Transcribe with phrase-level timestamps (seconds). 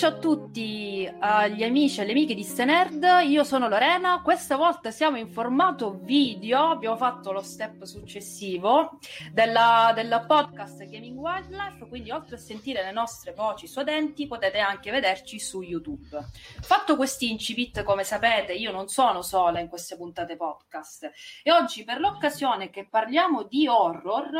[0.00, 4.90] ciao a tutti, agli amici e alle amiche di Stenerd, io sono Lorena, questa volta
[4.90, 8.98] siamo in formato video, abbiamo fatto lo step successivo
[9.30, 14.90] della, della podcast Gaming Wildlife, quindi oltre a sentire le nostre voci suadenti potete anche
[14.90, 16.18] vederci su YouTube.
[16.62, 21.10] Fatto questi incipit, come sapete, io non sono sola in queste puntate podcast
[21.42, 24.30] e oggi per l'occasione che parliamo di horror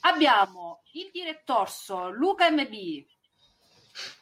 [0.00, 3.16] abbiamo il direttorso Luca MB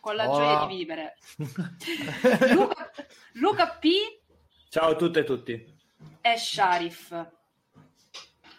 [0.00, 0.34] con la oh.
[0.36, 1.16] gioia di vivere.
[2.52, 2.90] Luca,
[3.32, 3.88] Luca, P.
[4.68, 5.78] Ciao a tutte e tutti.
[6.20, 7.32] E Sharif.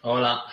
[0.01, 0.43] Hola.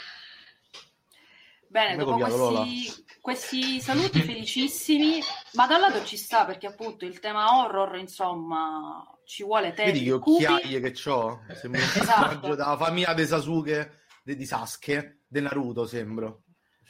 [1.69, 5.21] Bene, dopo questi, questi, saluti felicissimi,
[5.55, 9.91] ma da un lato ci sta perché appunto il tema horror, insomma, ci vuole tempo.
[9.91, 11.41] Vedi che occhiaie che ho?
[11.53, 12.55] Sembra un esatto.
[12.55, 16.44] dalla famiglia dei Sasuke, di Sasuke, del Naruto, sembro.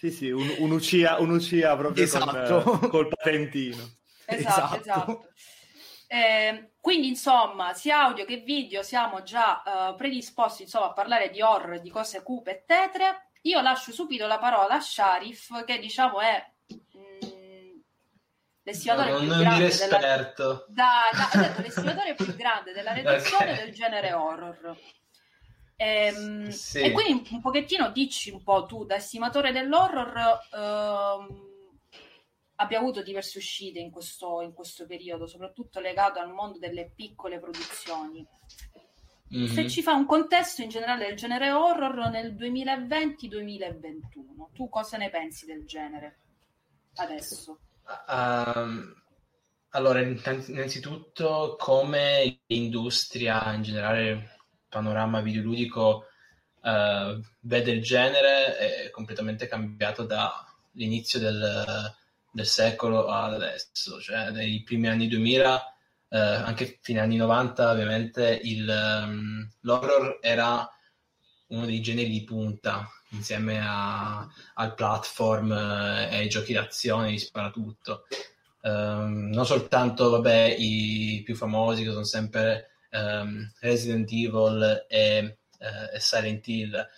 [0.05, 2.61] Sì, sì, un, un, Ucia, un Ucia proprio esatto.
[2.63, 3.83] con, col patentino.
[4.27, 4.81] Esatto, esatto.
[4.81, 5.29] esatto.
[6.09, 11.41] Eh, quindi, insomma, sia audio che video siamo già uh, predisposti insomma, a parlare di
[11.41, 13.31] horror, di cose cupe e tetre.
[13.43, 17.79] Io lascio subito la parola a Sharif, che diciamo è mm,
[18.63, 23.65] l'estimatore no, più grande della, da, da, detto, l'estimatore più grande della redazione okay.
[23.65, 24.77] del genere horror.
[25.77, 26.81] Ehm, sì.
[26.81, 31.53] E quindi un pochettino dici un po' tu, da estimatore dell'horror, ehm,
[32.57, 37.41] abbia avuto diverse uscite in questo, in questo, periodo, soprattutto legato al mondo delle piccole
[37.41, 38.25] produzioni.
[39.35, 39.53] Mm-hmm.
[39.53, 45.11] Se ci fa un contesto in generale del genere horror nel 2020-2021, tu cosa ne
[45.11, 46.19] pensi del genere
[46.97, 47.59] adesso?
[48.07, 48.95] Um,
[49.71, 54.34] allora, innanzitutto come industria in generale
[54.75, 56.07] panorama videoludico
[56.63, 61.95] uh, vede il genere è completamente cambiato dall'inizio del,
[62.33, 65.55] del secolo ad adesso, cioè nei primi anni 2000,
[66.09, 70.69] uh, anche fine anni 90 ovviamente il, um, l'horror era
[71.47, 78.07] uno dei generi di punta insieme a, al platform e ai giochi d'azione, di sparatutto.
[78.63, 85.95] Um, non soltanto vabbè, i più famosi che sono sempre um, Resident Evil e, uh,
[85.95, 86.89] e, Silent Hill,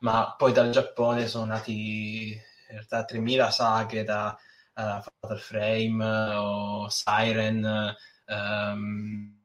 [0.00, 4.38] ma poi dal Giappone sono nati realtà 3000 saghe da
[4.74, 7.96] uh, Fatal Frame o Siren
[8.26, 9.38] um,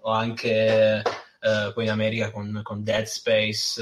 [0.00, 3.80] o anche uh, poi in America con, con Dead Space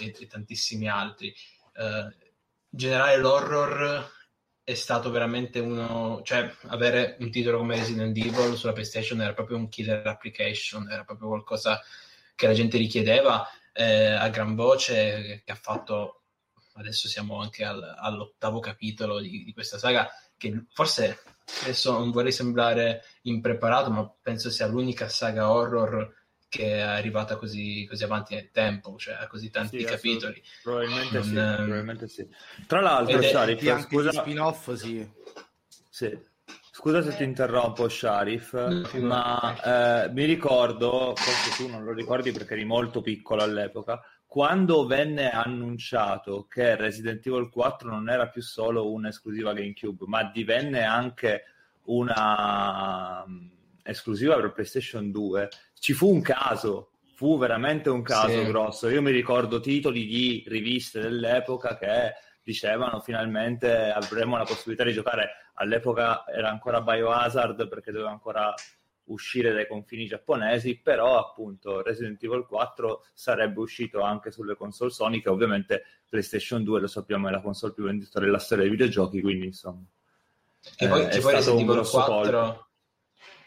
[0.00, 1.34] e, e, tantissimi altri.
[1.76, 2.12] in
[2.70, 4.14] generale l'horror
[4.66, 9.58] è stato veramente uno, cioè avere un titolo come Resident Evil sulla PlayStation era proprio
[9.58, 11.80] un killer application, era proprio qualcosa
[12.34, 16.22] che la gente richiedeva eh, a gran voce, che ha fatto,
[16.72, 21.22] adesso siamo anche al, all'ottavo capitolo di, di, questa saga, che forse
[21.62, 26.12] adesso non vorrei sembrare impreparato, ma penso sia l'unica saga horror
[26.56, 30.42] che è arrivata così, così avanti nel tempo, cioè ha così tanti sì, capitoli.
[30.62, 32.28] Probabilmente, non, sì, probabilmente sì.
[32.66, 34.10] Tra l'altro, Sharif, scusa...
[34.12, 35.06] spin-off, sì.
[35.90, 36.18] sì.
[36.70, 42.32] Scusa se ti interrompo, Sharif, no, ma eh, mi ricordo, forse tu non lo ricordi
[42.32, 48.42] perché eri molto piccolo all'epoca, quando venne annunciato che Resident Evil 4 non era più
[48.42, 51.44] solo un'esclusiva GameCube, ma divenne anche
[51.84, 53.24] una
[53.82, 58.44] esclusiva per PlayStation 2, ci fu un caso, fu veramente un caso sì.
[58.44, 58.88] grosso.
[58.88, 65.30] Io mi ricordo titoli di riviste dell'epoca che dicevano finalmente avremo la possibilità di giocare.
[65.54, 68.54] All'epoca era ancora Biohazard perché doveva ancora
[69.06, 75.20] uscire dai confini giapponesi, però appunto Resident Evil 4 sarebbe uscito anche sulle console Sony,
[75.20, 79.20] che ovviamente PlayStation 2 lo sappiamo è la console più venduta della storia dei videogiochi,
[79.20, 79.84] quindi insomma.
[80.74, 82.65] Che poi, eh, che poi Resident Evil 4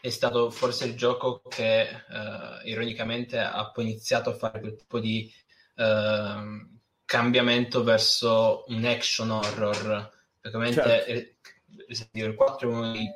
[0.00, 4.98] è stato forse il gioco che uh, ironicamente ha poi iniziato a fare quel tipo
[4.98, 5.30] di
[5.76, 10.18] uh, cambiamento verso un action horror.
[10.42, 11.38] Certo.
[11.86, 13.12] Resident Evil 4 è uno dei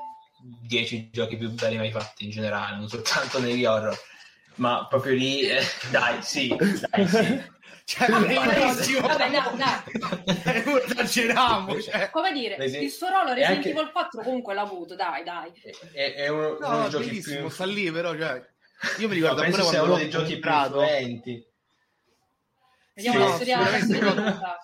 [0.67, 3.97] dieci giochi più belli mai fatti in generale, non soltanto negli horror.
[4.57, 7.53] Ma proprio lì, eh, dai, sì, dai, sì.
[7.85, 9.07] Cioè, benissimo.
[9.07, 10.83] Vabbè, no, no.
[10.87, 11.81] esageriamo.
[11.81, 12.11] Cioè.
[12.11, 13.71] Come dire, il suo ruolo Resident anche...
[13.71, 15.53] Evil 4 comunque l'ha avuto, dai, dai.
[15.93, 17.49] È, è uno, no, uno dei giochi più...
[17.49, 18.43] sta lì, però, cioè,
[18.99, 20.79] io mi ricordo no, ancora quando uno dei giochi comprato.
[20.79, 21.47] più influenti.
[22.95, 23.59] Vediamo sì, la storia.
[23.59, 24.59] La storia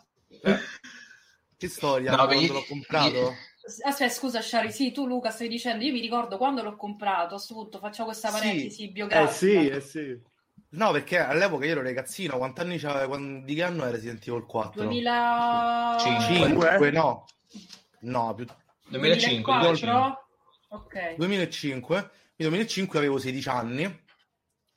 [1.60, 2.12] che storia?
[2.12, 2.52] No, quando io...
[2.54, 3.34] l'ho comprato?
[3.84, 7.36] Aspetta, scusa, Shari, sì, tu Luca stai dicendo, io mi ricordo quando l'ho comprato, a
[7.36, 8.90] questo punto facciamo questa parentesi sì.
[8.90, 9.30] biografica.
[9.30, 10.20] Eh sì, eh sì.
[10.72, 13.16] No, perché all'epoca io ero ragazzino, quanti anni c'aveva?
[13.16, 14.82] Di che anno era Resident Evil 4?
[14.82, 16.68] 2005?
[16.70, 17.24] 5, no.
[18.00, 18.46] No, più...
[18.88, 19.52] 2005.
[19.52, 20.26] 2004?
[20.68, 21.14] Ok.
[21.16, 21.96] 2005.
[22.36, 24.02] Nel 2005 avevo 16 anni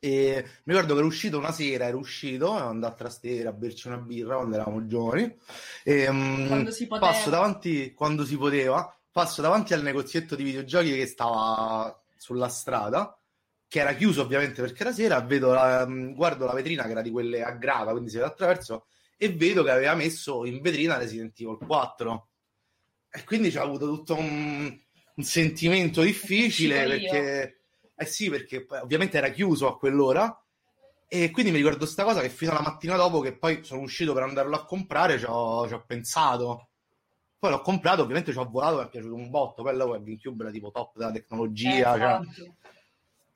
[0.03, 3.53] e mi ricordo che ero uscito una sera, ero uscito, ero andato a Trastevere a
[3.53, 5.33] berci una birra quando eravamo giovani.
[5.81, 7.11] E, um, quando si poteva.
[7.11, 13.17] Passo davanti, quando si poteva, passo davanti al negozietto di videogiochi che stava sulla strada,
[13.73, 17.01] che era chiuso ovviamente perché era sera, vedo la, mm, guardo la vetrina che era
[17.01, 18.85] di quelle a grava, quindi si vede attraverso,
[19.17, 22.27] e vedo che aveva messo in vetrina Resident Evil 4.
[23.09, 24.79] E quindi c'è avuto tutto un,
[25.15, 27.61] un sentimento difficile perché
[27.95, 30.39] eh sì, perché ovviamente era chiuso a quell'ora.
[31.07, 34.13] E quindi mi ricordo questa cosa che fino alla mattina dopo, che poi sono uscito
[34.13, 36.69] per andarlo a comprare, ci ho, ci ho pensato.
[37.39, 39.63] Poi l'ho comprato, ovviamente ci ho volato, mi è piaciuto un botto.
[39.63, 41.71] Poi la GameCube era tipo top della tecnologia.
[41.71, 42.55] Eh, cioè, esatto.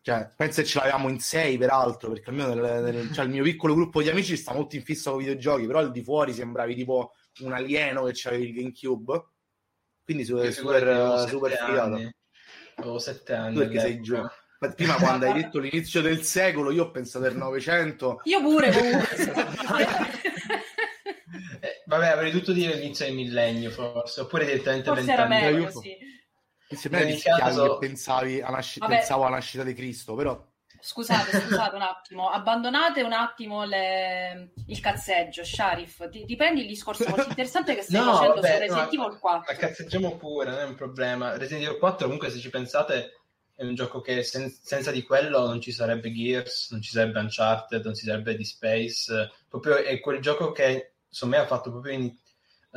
[0.07, 3.43] Cioè, penso che ce l'avevamo in sei, peraltro, perché almeno nel, nel, cioè, il mio
[3.43, 6.31] piccolo gruppo di amici sta molto in fissa con i videogiochi, però al di fuori
[6.31, 9.25] sembravi tipo un alieno che c'aveva il GameCube.
[10.05, 12.13] Quindi super, super, super figato.
[12.75, 13.55] Avevo sette anni.
[13.55, 14.17] Tu perché sei giù.
[14.73, 18.21] Prima quando hai detto l'inizio del secolo, io ho pensato del Novecento.
[18.23, 19.17] Io pure comunque.
[21.59, 25.97] eh, vabbè, avrei dovuto dire l'inizio del millennio, forse, oppure direttamente forse era meglio, sì.
[26.69, 27.77] Insieme a caso...
[27.77, 30.45] pensavi a nasc- pensavo alla nascita di Cristo, però...
[30.79, 34.51] Scusate, scusate un attimo, abbandonate un attimo le...
[34.67, 36.09] il cazzeggio, Sharif.
[36.09, 39.11] Ti, ti, prendi il discorso molto interessante che stai no, facendo vabbè, su Resident Evil
[39.11, 39.51] no, 4.
[39.51, 41.37] La cazzeggiamo pure, non è un problema.
[41.37, 43.21] Resident Evil 4, comunque, se ci pensate,
[43.55, 47.19] è un gioco che sen- senza di quello non ci sarebbe Gears, non ci sarebbe
[47.19, 49.31] Uncharted, non ci sarebbe di Space.
[49.49, 52.15] Proprio è quel gioco che secondo me ha fatto proprio in,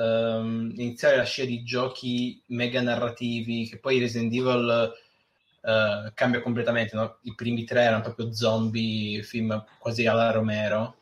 [0.01, 4.93] um, iniziare la scia di giochi mega narrativi che poi Resident Evil
[5.61, 6.97] uh, cambia completamente.
[6.97, 7.19] No?
[7.23, 10.97] I primi tre erano proprio zombie, film quasi alla Romero.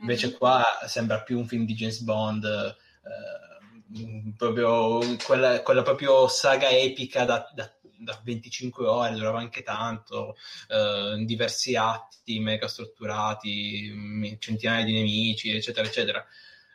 [0.00, 0.36] Invece mm-hmm.
[0.36, 2.44] qua sembra più un film di James Bond.
[2.44, 7.70] Uh, proprio quella, quella proprio saga epica da, da
[8.02, 10.36] da 25 ore, durava anche tanto,
[10.68, 16.26] eh, diversi atti mega strutturati, centinaia di nemici, eccetera, eccetera.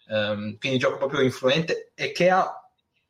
[0.09, 2.50] Um, quindi gioco proprio influente e che ha,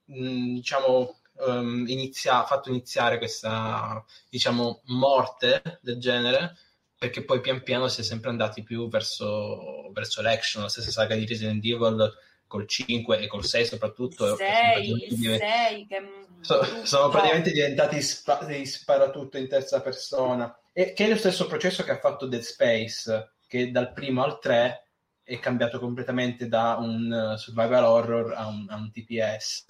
[0.06, 6.58] mh, diciamo, um, inizia, fatto iniziare questa, diciamo, morte del genere
[6.98, 11.16] perché poi pian piano si è sempre andati più verso, verso l'action, la stessa saga
[11.16, 12.12] di Resident Evil
[12.48, 14.36] col 5 e col 6 soprattutto.
[14.36, 20.58] 6, 6 che so, sono praticamente diventati spa- sparatutto in terza persona.
[20.74, 24.40] E che è lo stesso processo che ha fatto Dead Space, che dal primo al
[24.40, 24.87] 3
[25.28, 29.66] è cambiato completamente da un uh, survival horror a un, a un TPS.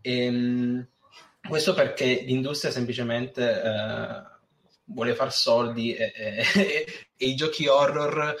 [0.00, 0.88] E, um,
[1.48, 6.44] questo perché l'industria semplicemente uh, vuole far soldi e, e,
[7.16, 8.36] e, i giochi horror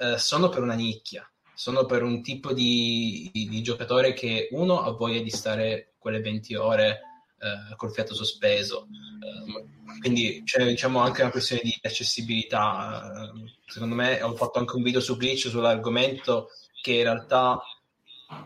[0.00, 4.82] uh, sono per una nicchia sono per un tipo di, di, di, giocatore che uno
[4.82, 7.00] ha voglia di stare quelle 20 ore
[7.44, 8.86] eh, col fiato sospeso.
[8.88, 13.30] Eh, quindi c'è diciamo, anche una questione di accessibilità.
[13.34, 16.50] Eh, secondo me ho fatto anche un video su Glitch sull'argomento
[16.80, 17.60] che in realtà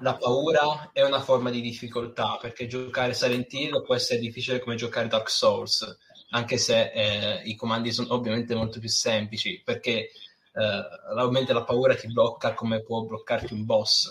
[0.01, 4.77] la paura è una forma di difficoltà perché giocare Silent Hill può essere difficile come
[4.77, 5.97] giocare Dark Souls
[6.31, 10.11] anche se eh, i comandi sono ovviamente molto più semplici perché
[10.59, 14.11] eh, ovviamente la paura ti blocca come può bloccarti un boss.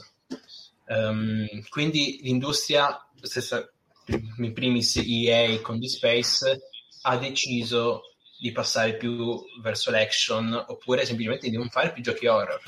[0.88, 3.70] Um, quindi l'industria, stessa,
[4.08, 6.70] in primis EA con The Space,
[7.04, 8.02] ha deciso
[8.40, 12.62] di passare più verso l'action oppure semplicemente di non fare più giochi horror.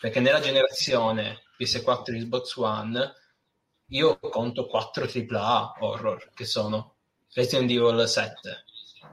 [0.00, 3.12] Perché nella generazione PS4 e Xbox One
[3.88, 6.96] io conto 4 AAA horror che sono
[7.32, 8.64] Resident Evil 7,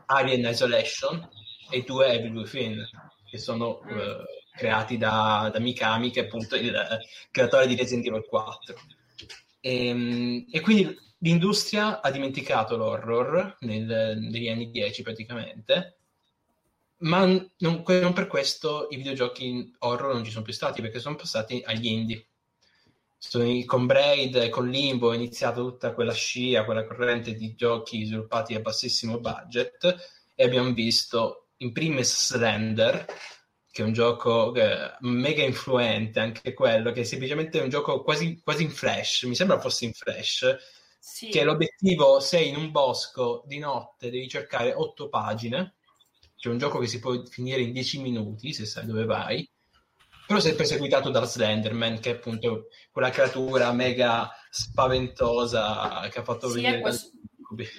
[0.07, 1.29] Alien Isolation
[1.69, 2.87] e 2 Evil Within
[3.29, 6.75] che sono eh, creati da, da, Mikami, che è appunto il
[7.31, 8.75] creatore di Resident Evil 4.
[9.61, 15.97] E, ehm, e quindi l'industria ha dimenticato l'horror nel, negli anni 10 praticamente,
[17.01, 21.15] ma non, non, per questo i videogiochi horror non ci sono più stati, perché sono
[21.15, 22.25] passati agli indie.
[23.65, 28.55] Con Braid e con Limbo è iniziata tutta quella scia, quella corrente di giochi sviluppati
[28.55, 33.05] a bassissimo budget e abbiamo visto in primis Slender,
[33.71, 38.41] che è un gioco eh, mega influente, anche quello, che è semplicemente un gioco quasi,
[38.43, 40.57] quasi in flash, mi sembra fosse in flash,
[41.03, 41.29] sì.
[41.29, 45.77] che l'obiettivo, sei in un bosco di notte, devi cercare otto pagine,
[46.35, 49.49] c'è un gioco che si può finire in dieci minuti, se sai dove vai,
[50.27, 56.47] però sei perseguitato dal Slenderman, che è appunto quella creatura mega spaventosa che ha fatto
[56.49, 56.81] sì, vedere...
[56.81, 57.09] Questo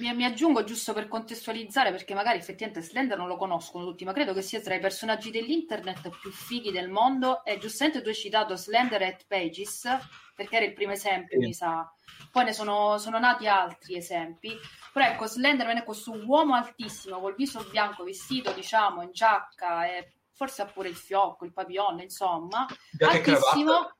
[0.00, 4.12] mi, mi, aggiungo giusto per contestualizzare, perché magari effettivamente Slender non lo conoscono tutti, ma
[4.12, 7.44] credo che sia tra i personaggi dell'internet più fighi del mondo.
[7.44, 9.88] E giustamente tu hai citato Slender at Pages,
[10.34, 11.46] perché era il primo esempio, sì.
[11.46, 11.90] mi sa.
[12.30, 14.56] Poi ne sono, sono, nati altri esempi.
[14.92, 20.12] Però ecco, Slenderman è questo uomo altissimo, col viso bianco, vestito, diciamo, in giacca e
[20.32, 22.66] forse ha pure il fiocco, il papillon, insomma.
[22.98, 23.94] altissimo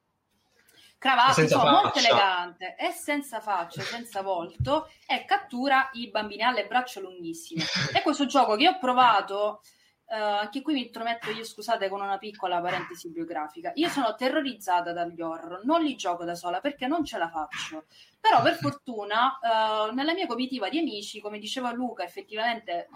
[1.03, 7.01] cravatta, insomma, molto elegante, è senza faccia, senza volto e cattura i bambini alle braccia
[7.01, 7.65] lunghissime.
[7.93, 9.63] È questo gioco che ho provato,
[10.07, 13.73] uh, anche qui mi intrometto io, scusate, con una piccola parentesi biografica.
[13.75, 17.87] Io sono terrorizzata dagli horror, non li gioco da sola perché non ce la faccio.
[18.21, 22.89] Però per fortuna uh, nella mia comitiva di amici, come diceva Luca, effettivamente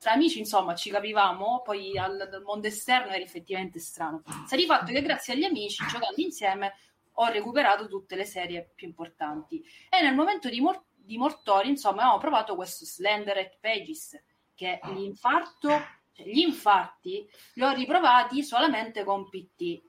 [0.00, 4.22] tra amici, insomma, ci capivamo, poi al, al mondo esterno era effettivamente strano.
[4.46, 6.72] Sta di fatto che grazie agli amici, giocando insieme,
[7.20, 9.62] ho recuperato tutte le serie più importanti.
[9.90, 14.18] E nel momento di, mor- di Mortori, insomma, abbiamo provato questo Slender at Pages,
[14.54, 15.68] che l'infarto,
[16.12, 19.82] cioè gli infarti li ho riprovati solamente con PT.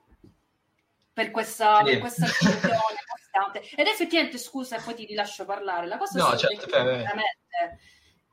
[1.14, 1.84] Per questa, sì.
[1.84, 3.62] per questa costante.
[3.76, 5.88] Ed effettivamente, scusa, e poi ti rilascio parlare.
[5.88, 7.80] La cosa no, certo, veramente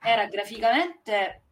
[0.01, 1.43] era graficamente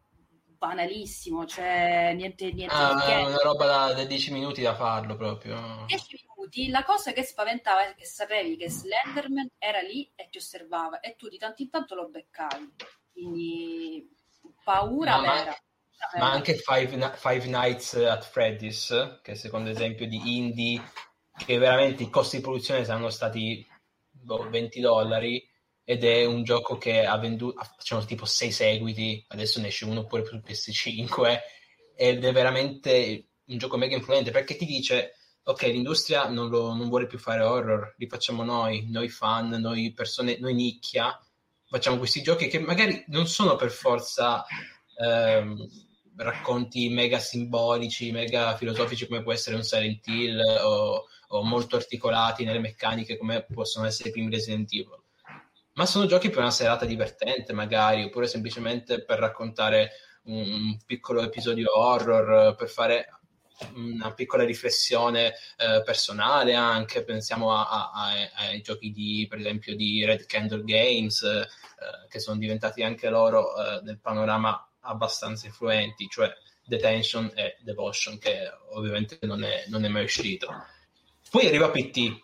[0.57, 5.85] banalissimo, cioè niente, niente ah, una roba da, da 10 minuti da farlo proprio.
[5.85, 10.37] 10 minuti, la cosa che spaventava è che sapevi che Slenderman era lì e ti
[10.37, 12.73] osservava e tu di tanto in tanto lo beccavi.
[13.11, 14.09] Quindi
[14.63, 15.57] paura no, vera.
[16.13, 18.87] Ma, ma anche Five, Five, Nights at Freddy's,
[19.21, 20.81] che è il secondo esempio di indie,
[21.45, 23.65] che veramente i costi di produzione saranno stati
[24.09, 25.43] boh, 20 dollari
[25.83, 30.05] ed è un gioco che ha venduto, facciamo tipo 6 seguiti, adesso ne esce uno
[30.05, 31.39] pure su PS5
[31.95, 35.13] ed è veramente un gioco mega influente perché ti dice
[35.49, 39.93] ok, l'industria non, lo, non, vuole più fare horror, li facciamo noi, noi fan, noi
[39.93, 41.17] persone, noi nicchia,
[41.69, 44.45] facciamo questi giochi che magari non sono per forza
[44.99, 45.65] ehm,
[46.17, 52.43] racconti mega simbolici, mega filosofici come può essere un Silent Hill o, o, molto articolati
[52.43, 55.01] nelle meccaniche come possono essere i primi Resident Evil.
[55.75, 59.91] Ma sono giochi per una serata divertente, magari, oppure semplicemente per raccontare
[60.23, 63.16] un, un piccolo episodio horror, per fare
[63.73, 69.75] una piccola riflessione eh, personale anche, pensiamo a, a, a, ai giochi di, per esempio,
[69.75, 71.47] di Red Candle Games, eh,
[72.07, 76.31] che sono diventati anche loro eh, nel panorama abbastanza influenti, cioè
[76.63, 80.47] Detention e Devotion, che ovviamente non è, non è mai uscito.
[81.29, 82.19] Poi arriva PT.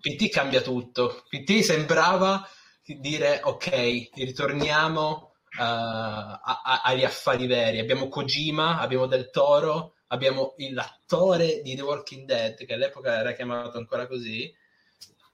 [0.00, 1.24] PT cambia tutto.
[1.28, 2.48] PT sembrava
[2.84, 6.38] dire ok, ritorniamo uh,
[6.82, 7.78] agli affari veri.
[7.78, 13.78] Abbiamo Kojima, abbiamo Del Toro, abbiamo l'attore di The Walking Dead, che all'epoca era chiamato
[13.78, 14.52] ancora così.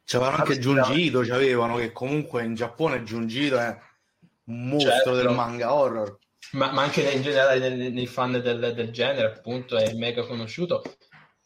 [0.05, 3.77] C'avevano anche Giungito, c'avevano che comunque in Giappone Giungito è
[4.45, 5.15] un mostro certo.
[5.15, 6.19] del manga horror.
[6.53, 10.83] Ma, ma anche in generale nei, nei fan del, del, genere, appunto, è mega conosciuto.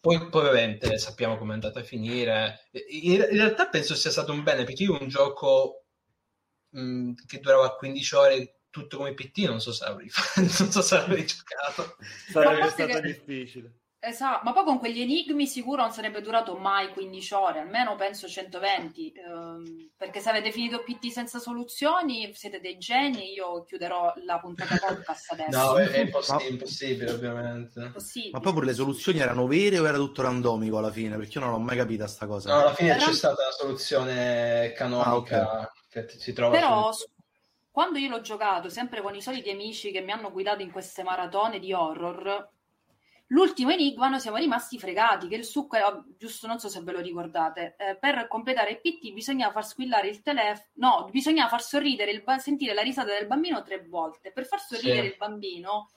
[0.01, 2.69] Poi, poi ovviamente sappiamo come è andata a finire.
[2.91, 5.85] In, in, realtà penso sia stato un bene, perché io un gioco
[6.71, 10.97] mh, che durava 15 ore tutto come PT, non so se avrei, non so se
[10.97, 11.97] avrei giocato.
[12.31, 13.01] Sarebbe stato che...
[13.01, 13.73] difficile.
[14.01, 18.29] Esatto, ma poi con quegli enigmi sicuro non sarebbe durato mai 15 ore, almeno penso
[18.29, 24.39] 120, ehm, perché se avete finito PT senza soluzioni siete dei geni, io chiuderò la
[24.39, 25.59] puntata podcast adesso.
[25.59, 27.81] No, è, imposs- impossibile ovviamente.
[27.81, 28.31] Impossibile.
[28.35, 31.17] Ma poi pure le soluzioni erano vere o era tutto randomico alla fine?
[31.17, 32.55] Perché io non l'ho mai capita sta cosa.
[32.55, 33.07] No, alla fine Però...
[33.07, 36.07] c'è stata la soluzione canonica ah, okay.
[36.07, 37.05] che si trova Però, su
[37.71, 41.03] quando io l'ho giocato, sempre con i soliti amici che mi hanno guidato in queste
[41.03, 42.51] maratone di horror,
[43.29, 46.93] l'ultimo enigma noi siamo rimasti fregati, che il succo era, giusto, non so se ve
[46.93, 51.63] lo ricordate, eh, per completare il PT bisognava far squillare il telefono, no, bisognava far
[51.63, 54.33] sorridere, il ba- sentire la risata del bambino tre volte.
[54.33, 55.13] Per far sorridere sì.
[55.13, 55.89] il bambino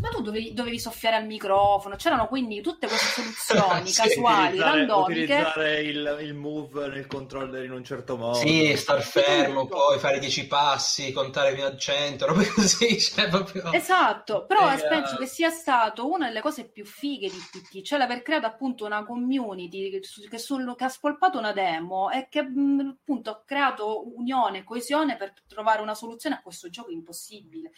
[0.00, 5.22] ma tu dovevi, dovevi, soffiare al microfono, c'erano quindi tutte queste soluzioni sì, casuali, randomiche.
[5.22, 8.38] Utilizzare il, il, move nel controller in un certo modo.
[8.38, 12.98] Sì, star fermo, poi fare 10 passi, contare fino al centro, robe così.
[12.98, 13.72] Cioè proprio...
[13.72, 15.18] Esatto, però e, penso uh...
[15.18, 19.04] che sia stato una delle cose più fighe di tutti, cioè l'aver creato appunto una
[19.04, 24.12] community che, che, sul, che ha spolpato una demo e che mh, appunto ha creato
[24.16, 27.70] unione, coesione per trovare una soluzione a questo gioco impossibile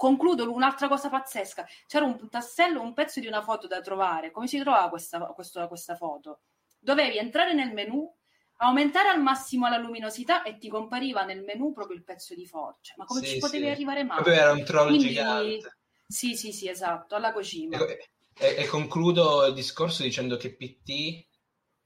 [0.00, 1.66] concludo un'altra cosa pazzesca.
[1.86, 4.30] C'era un tassello, un pezzo di una foto da trovare.
[4.30, 6.40] Come si trovava questa, questa, questa foto?
[6.78, 8.10] Dovevi entrare nel menu,
[8.56, 12.78] aumentare al massimo la luminosità e ti compariva nel menu proprio il pezzo di foto.
[12.80, 13.70] Cioè, ma come sì, ci potevi sì.
[13.70, 14.22] arrivare mai?
[14.22, 15.76] Proprio era un troll Quindi, gigante.
[16.06, 17.76] Sì, sì, sì, esatto, alla Kojima.
[17.76, 21.26] E, e, e, concludo il discorso dicendo che PT,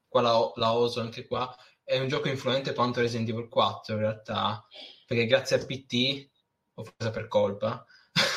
[0.06, 1.52] qua la, la oso anche qua,
[1.82, 4.64] è un gioco influente quanto Resident Evil 4 in realtà,
[5.04, 6.30] perché grazie a PT,
[6.74, 7.84] o forse per colpa,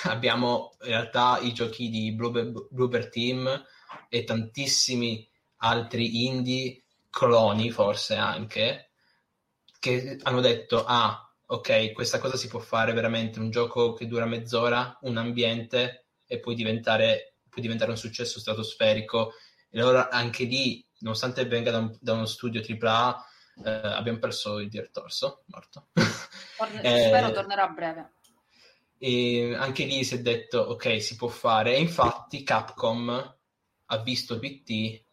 [0.11, 3.65] abbiamo in realtà i giochi di Bloober, Team
[4.09, 8.89] e tantissimi altri indie cloni forse anche
[9.79, 14.25] che hanno detto ah ok questa cosa si può fare veramente un gioco che dura
[14.25, 19.33] mezz'ora un ambiente e puoi diventare, puoi diventare un successo stratosferico.
[19.69, 23.25] E allora anche lì nonostante venga da, un, da uno studio AAA
[23.65, 25.87] eh, abbiamo perso il direttorso morto.
[26.81, 28.13] Eh, spero tornerà a breve
[28.97, 31.75] e anche lì si è detto ok si può fare.
[31.75, 33.35] E infatti Capcom
[33.89, 35.05] ha visto PT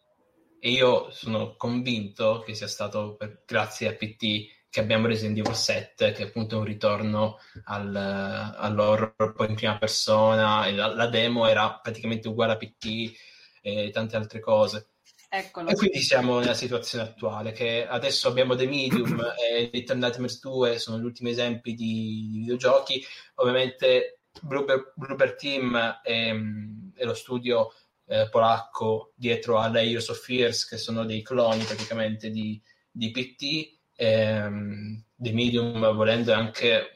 [0.59, 5.55] e io sono convinto che sia stato per, grazie a PT che abbiamo Resident Evil
[5.55, 11.47] 7 che è appunto un ritorno al, all'horror poi in prima persona la, la, demo
[11.47, 13.13] era praticamente uguale a PT
[13.61, 14.94] e tante altre cose
[15.37, 15.69] Eccolo.
[15.69, 20.79] E quindi siamo nella situazione attuale, che adesso abbiamo The Medium e Little Nightmares 2
[20.79, 23.03] sono gli ultimi esempi di, di videogiochi.
[23.35, 26.33] Ovviamente Bloober, Bloober Team è,
[26.93, 27.73] è, lo studio
[28.07, 33.77] eh, polacco dietro a Layers of Fears, che sono dei cloni praticamente di, di PT.
[33.97, 36.91] Ehm, The Medium volendo anche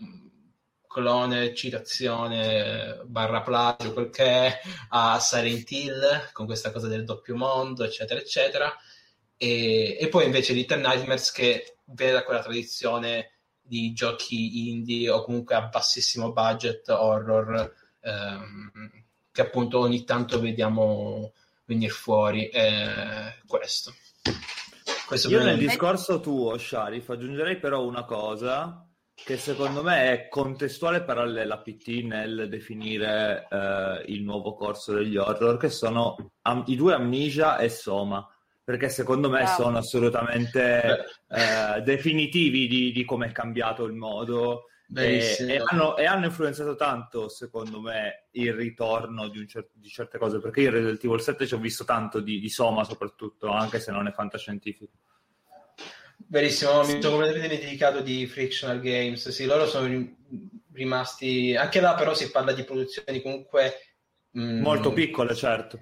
[0.89, 7.35] clone, citazione, barra plagio, quel che è, a Silent Hill, con questa cosa del doppio
[7.35, 8.75] mondo, eccetera, eccetera.
[9.37, 15.23] E, e poi invece Little Nightmares che viene da quella tradizione di giochi indie o
[15.23, 18.91] comunque a bassissimo budget horror ehm,
[19.31, 21.33] che appunto ogni tanto vediamo
[21.65, 23.93] venire fuori eh, questo.
[25.05, 28.88] questo Io nel discorso tuo, Sharif, aggiungerei però una cosa
[29.23, 34.93] che secondo me è contestuale e parallela a PT nel definire eh, il nuovo corso
[34.93, 38.27] degli horror, che sono am- i due Amnesia e Soma,
[38.63, 39.63] perché secondo me Bravo.
[39.63, 44.65] sono assolutamente eh, definitivi di, di come è cambiato il modo.
[44.95, 50.17] E, e, hanno, e, hanno, influenzato tanto, secondo me, il ritorno di, cer- di, certe
[50.17, 50.39] cose.
[50.39, 53.79] Perché io in Resident Evil 7 ci ho visto tanto di, di Soma, soprattutto, anche
[53.79, 54.93] se non è fantascientifico.
[56.31, 59.29] Verissimo, mi sono completamente dimenticato di Frictional Games.
[59.29, 60.15] Sì, loro sono
[60.73, 61.55] rimasti.
[61.55, 63.95] Anche là, però, si parla di produzioni comunque.
[64.31, 64.41] Mh...
[64.41, 65.79] Mm, Molto piccole, certo.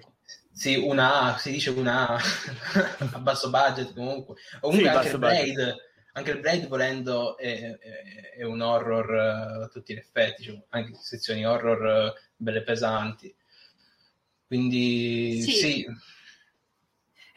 [0.50, 2.18] Sì, una A, si dice una A
[3.12, 4.36] a basso budget comunque.
[4.58, 5.76] Comunque sì, anche, il Blade,
[6.14, 10.58] anche il Blade, volendo, è, è, è un horror uh, a tutti gli effetti, cioè,
[10.70, 13.36] anche sezioni horror uh, belle pesanti.
[14.46, 15.50] Quindi sì.
[15.52, 15.86] sì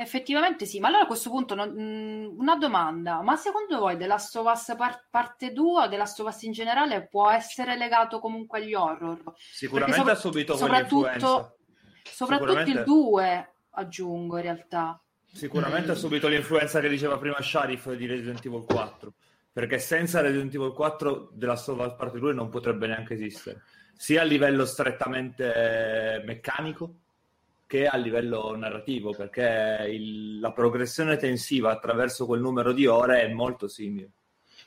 [0.01, 3.97] Effettivamente sì, ma allora a questo punto non, mh, mm, una domanda, ma secondo voi
[3.97, 7.29] The Last of Us par- parte 2 o The Last of Us in generale può
[7.29, 9.21] essere legato comunque agli horror?
[9.37, 11.57] Sicuramente sopra- ha subito soprattutto,
[12.03, 14.99] soprattutto il 2 aggiungo in realtà.
[15.31, 15.91] Sicuramente mm.
[15.91, 19.13] ha subito l'influenza che diceva prima Sharif di Resident Evil 4,
[19.51, 23.61] perché senza Resident Evil 4 The Last of Us parte 2 non potrebbe neanche esistere,
[23.95, 26.95] sia a livello strettamente meccanico,
[27.71, 33.29] che a livello narrativo, perché il, la progressione tensiva attraverso quel numero di ore è
[33.29, 34.09] molto simile.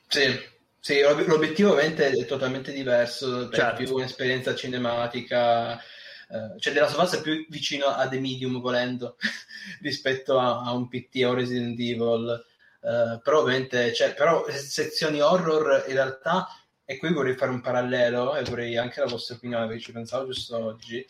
[0.08, 0.34] Sì,
[0.80, 3.82] sì l'obiettivo ovviamente è totalmente diverso, per certo.
[3.82, 5.78] più un'esperienza cinematica.
[6.26, 9.18] Uh, cioè della sua è più vicino a The Medium volendo
[9.82, 12.42] rispetto a, a, un PT o Resident Evil
[12.80, 16.48] uh, però ovviamente cioè, però sezioni horror in realtà
[16.86, 20.24] e qui vorrei fare un parallelo e vorrei anche la vostra opinione perché ci pensavo
[20.24, 21.06] giusto oggi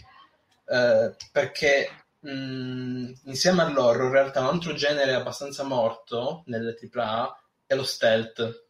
[0.67, 1.89] eh, perché
[2.21, 8.63] mh, insieme all'horror in realtà un altro genere abbastanza morto nelle AAA è lo stealth.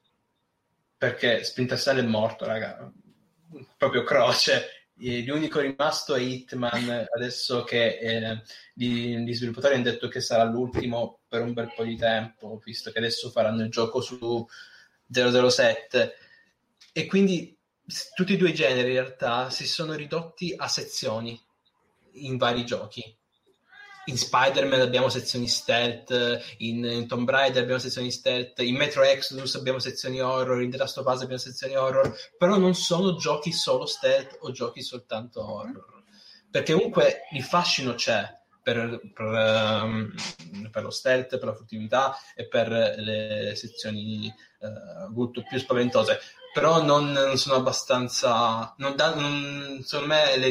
[0.97, 2.91] Perché Splinter Cell è morto raga.
[3.77, 4.69] Proprio croce.
[4.97, 11.43] L'unico rimasto è Hitman adesso che eh, gli, sviluppatori hanno detto che sarà l'ultimo per
[11.43, 14.47] un bel po' di tempo visto che adesso faranno il gioco su
[15.11, 16.15] 007
[16.93, 17.59] e quindi
[18.15, 21.39] tutti e due i generi in realtà si sono ridotti a sezioni
[22.15, 23.03] in vari giochi.
[24.07, 26.11] In Spider-Man abbiamo sezioni stealth,
[26.59, 30.77] in, in Tomb Raider abbiamo sezioni stealth, in Metro Exodus abbiamo sezioni horror, in The
[30.77, 35.43] Last of Us abbiamo sezioni horror, però non sono giochi solo stealth o giochi soltanto
[35.43, 36.03] horror.
[36.51, 38.29] Perché comunque il fascino c'è
[38.63, 40.15] per, per, um,
[40.71, 46.21] per lo stealth, per la furtività e per le sezioni uh, più spaventose
[46.55, 48.73] però non, non sono abbastanza.
[48.79, 50.51] Non da, non, secondo me le,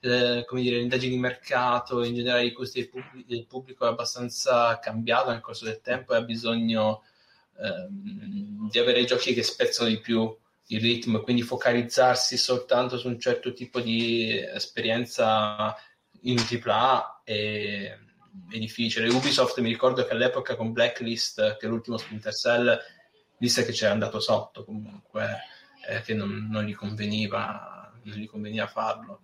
[0.00, 3.88] le, dire, le indagini di mercato, in generale i costi del, pubblico, del pubblico è
[3.88, 7.04] abbastanza cambiato nel corso del tempo e ha bisogno
[7.56, 10.36] ehm, di avere giochi che spezzano di più
[10.70, 15.74] il ritmo e quindi focalizzarsi soltanto su un certo tipo di esperienza
[16.22, 17.98] in AAA e
[18.50, 19.08] è difficile.
[19.08, 22.78] Ubisoft mi ricordo che all'epoca con Blacklist, che è l'ultimo Splinter Cell,
[23.38, 25.42] disse che c'era andato sotto comunque,
[25.88, 29.22] eh, che non, non, gli conveniva, non gli conveniva farlo.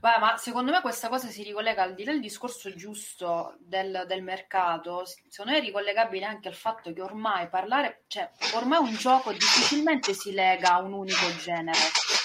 [0.00, 4.04] Beh, ma secondo me questa cosa si ricollega al di là del discorso giusto del,
[4.06, 8.94] del, mercato, secondo me è ricollegabile anche al fatto che ormai parlare, cioè ormai un
[8.96, 11.78] gioco difficilmente si lega a un unico genere.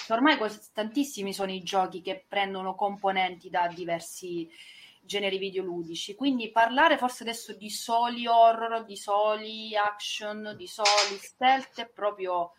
[0.06, 0.38] Cioè, ormai
[0.74, 4.50] tantissimi sono i giochi che prendono componenti da diversi
[5.10, 11.82] generi videoludici, quindi parlare forse adesso di soli horror, di soli action, di soli stealth
[11.82, 12.52] è proprio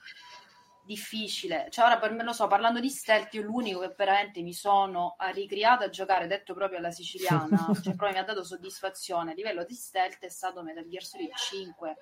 [0.85, 1.69] difficile.
[1.71, 5.15] Cioè, ora per me lo so, parlando di stealth, io l'unico che veramente mi sono
[5.33, 9.63] ricriata a giocare, detto proprio alla siciliana, cioè proprio mi ha dato soddisfazione a livello
[9.63, 11.97] di stealth è stato Metal Gear Solid 5.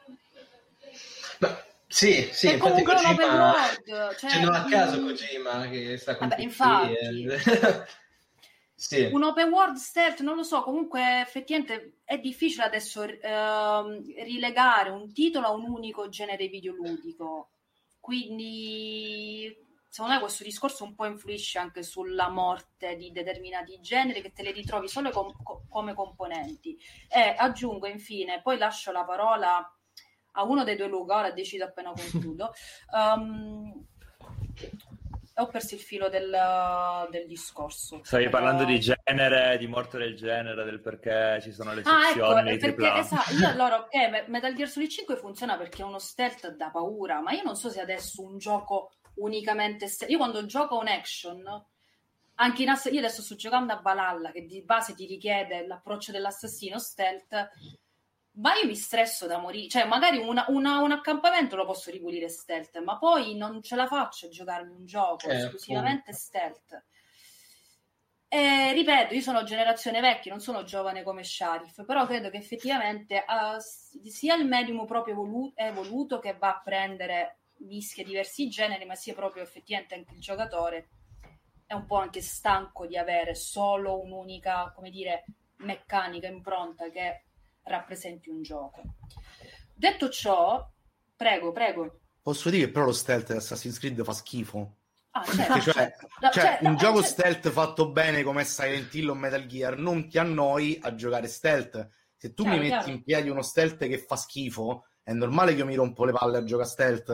[1.40, 6.28] Ma, sì, sì, infatti Kojima, world, cioè, cioè non a caso Kojima che sta con
[6.28, 7.26] Vabbè, infatti.
[8.78, 9.08] sì.
[9.12, 15.12] Un open world stealth, non lo so, comunque effettivamente è difficile adesso uh, rilegare un
[15.12, 17.50] titolo a un unico genere videoludico
[18.08, 19.54] quindi
[19.86, 24.42] secondo me questo discorso un po' influisce anche sulla morte di determinati generi che te
[24.42, 25.34] le ritrovi solo com-
[25.68, 26.74] come componenti.
[27.06, 29.58] E aggiungo infine, poi lascio la parola
[30.32, 32.50] a uno dei due Luca, ora decido appena concludo.
[32.92, 33.86] Um,
[35.38, 36.36] ho perso il filo del,
[37.10, 38.00] del discorso.
[38.02, 42.50] Stavi uh, parlando di genere, di morte del genere, del perché ci sono le sezioni
[42.50, 45.98] ah, ecco, perché, esatto, io allora, ok, Metal Gear Solid 5 funziona perché è uno
[45.98, 50.12] stealth da paura, ma io non so se adesso un gioco unicamente stealth...
[50.12, 51.64] Io quando gioco un action,
[52.34, 56.10] anche in ass- io adesso sto giocando a Valhalla, che di base ti richiede l'approccio
[56.10, 57.50] dell'assassino stealth
[58.38, 59.68] ma io mi stresso da morire.
[59.68, 63.86] Cioè, magari una, una, un accampamento lo posso ripulire stealth, ma poi non ce la
[63.86, 66.18] faccio a giocarmi un gioco eh, esclusivamente appunto.
[66.18, 66.84] stealth.
[68.30, 73.24] E ripeto, io sono generazione vecchia, non sono giovane come Sharif, però credo che effettivamente
[73.26, 73.58] uh,
[74.08, 79.14] sia il medium proprio evolu- evoluto che va a prendere mischia diversi generi, ma sia
[79.14, 80.90] proprio effettivamente anche il giocatore
[81.68, 85.24] è un po' anche stanco di avere solo un'unica, come dire,
[85.56, 87.27] meccanica impronta che
[87.68, 88.82] rappresenti un gioco.
[89.74, 90.68] Detto ciò,
[91.14, 92.00] prego, prego.
[92.20, 94.76] Posso dire che però lo stealth di Assassin's Creed fa schifo.
[95.10, 96.08] Ah, certo, cioè, certo.
[96.20, 97.08] cioè, cioè, un gioco certo.
[97.08, 101.88] stealth fatto bene come Silent Hill o Metal Gear non ti annoi a giocare stealth.
[102.16, 105.66] Se tu mi metti in piedi uno stealth che fa schifo, è normale che io
[105.66, 107.06] mi rompo le palle a giocare stealth.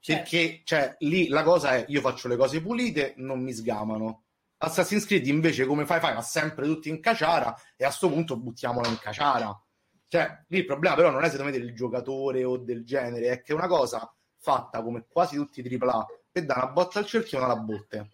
[0.00, 0.22] Certo.
[0.22, 4.24] Perché cioè, lì la cosa è io faccio le cose pulite, non mi sgamano.
[4.58, 6.00] Assassin's Creed invece come fai?
[6.00, 9.63] Fai, va sempre tutti in caciara e a questo punto buttiamola in caciara.
[10.08, 13.42] Cioè, lì il problema però non è secondo me del giocatore o del genere, è
[13.42, 17.06] che è una cosa fatta come quasi tutti i AAA per dare una botta al
[17.06, 18.10] cerchio e una alla botte.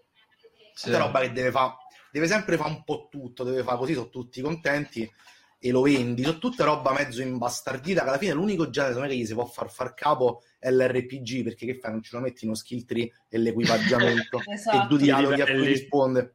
[0.74, 0.90] Sì.
[0.90, 1.74] È roba che deve fare,
[2.10, 5.10] deve sempre fare un po' tutto, deve fare così, sono tutti contenti
[5.58, 6.22] e lo vendi.
[6.22, 9.44] Sono tutta roba mezzo imbastardita che alla fine l'unico genere me, che gli si può
[9.44, 11.90] far far capo è l'RPG, perché che fai?
[11.90, 14.84] Non ce lo metti uno skill tree e l'equipaggiamento esatto.
[14.84, 16.34] e due dialoghi a cui risponde.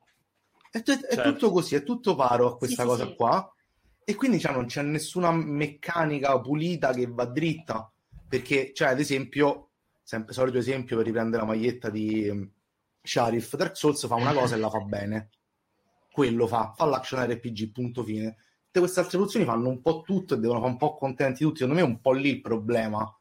[0.70, 1.32] È, t- è certo.
[1.32, 3.55] tutto così, è tutto paro a questa sì, cosa sì, qua
[4.08, 7.92] e quindi cioè, non c'è nessuna meccanica pulita che va dritta
[8.28, 9.72] perché cioè ad esempio
[10.04, 12.48] sempre solito esempio per riprendere la maglietta di um,
[13.02, 15.30] Sharif Dark Souls fa una cosa e la fa bene.
[16.12, 18.36] Quello fa, fa l'action RPG punto fine.
[18.66, 21.60] Tutte queste altre produzioni fanno un po' tutto e devono fare un po' contenti tutti.
[21.60, 23.20] Secondo me è un po' lì il problema.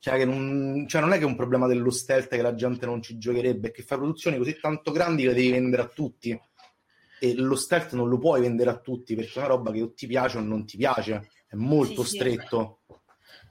[0.00, 3.02] Cioè, non, cioè non è che è un problema dello stealth che la gente non
[3.02, 6.40] ci giocherebbe è che fai produzioni così tanto grandi che le devi vendere a tutti
[7.20, 9.92] e lo stealth non lo puoi vendere a tutti perché è una roba che o
[9.92, 12.80] ti piace o non ti piace, è molto sì, stretto.
[12.86, 12.96] Sì.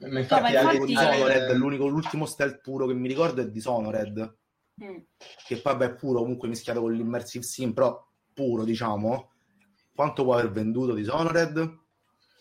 [0.10, 0.86] Ma infatti, no, ma infatti...
[0.86, 4.38] Dishonored, l'unico, l'ultimo stealth puro che mi ricordo è Dishonored,
[4.84, 4.98] mm.
[5.46, 9.32] che poi è puro comunque mischiato con l'immersive sim, però puro diciamo.
[9.96, 11.86] Quanto può aver venduto Dishonored?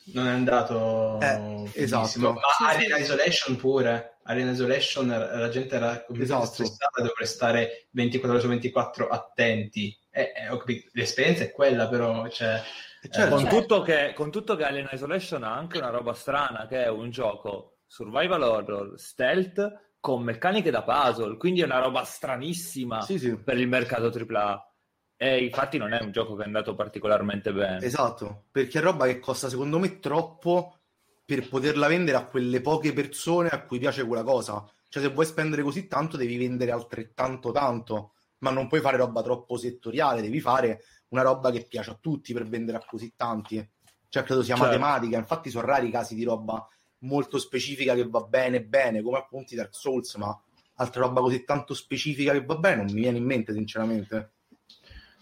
[0.08, 2.34] Non è andato eh, esatto.
[2.34, 4.18] Ma Alien Isolation pure.
[4.24, 6.44] Alien Isolation la gente era esatto.
[6.44, 12.62] stressata, dovrei stare 24 ore su 24 attenti eh, eh, l'esperienza è quella però, cioè,
[13.10, 13.34] certo.
[13.34, 16.88] con, tutto che, con tutto che Alien Isolation ha anche una roba strana, che è
[16.88, 23.18] un gioco survival horror, stealth, con meccaniche da puzzle, quindi è una roba stranissima sì,
[23.18, 23.36] sì.
[23.36, 24.70] per il mercato AAA.
[25.18, 27.84] E infatti non è un gioco che è andato particolarmente bene.
[27.84, 30.78] Esatto, perché è roba che costa secondo me troppo
[31.26, 34.66] per poterla vendere a quelle poche persone a cui piace quella cosa.
[34.88, 39.22] Cioè se vuoi spendere così tanto devi vendere altrettanto tanto ma non puoi fare roba
[39.22, 43.70] troppo settoriale, devi fare una roba che piace a tutti per vendere a così tanti.
[44.08, 44.70] Cioè, credo sia certo.
[44.70, 45.18] matematica.
[45.18, 46.66] Infatti, sono rari i casi di roba
[47.00, 50.38] molto specifica che va bene, bene, come appunto i Dark Souls, ma
[50.74, 54.32] altra roba così tanto specifica che va bene non mi viene in mente, sinceramente.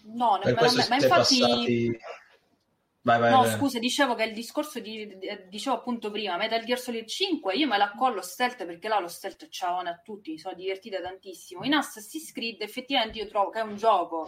[0.03, 1.39] No, nemmeno a me, ma infatti.
[1.39, 1.99] Passati...
[3.05, 3.51] Vai, vai, no, vai.
[3.51, 5.15] scusa, dicevo che il discorso di,
[5.47, 9.07] dicevo appunto prima, Metal Gear Solid 5, io me la collo stealth perché là lo
[9.07, 11.63] stealth ciaone a tutti, mi sono divertita tantissimo.
[11.63, 14.25] In Assassin's Creed effettivamente io trovo che è un gioco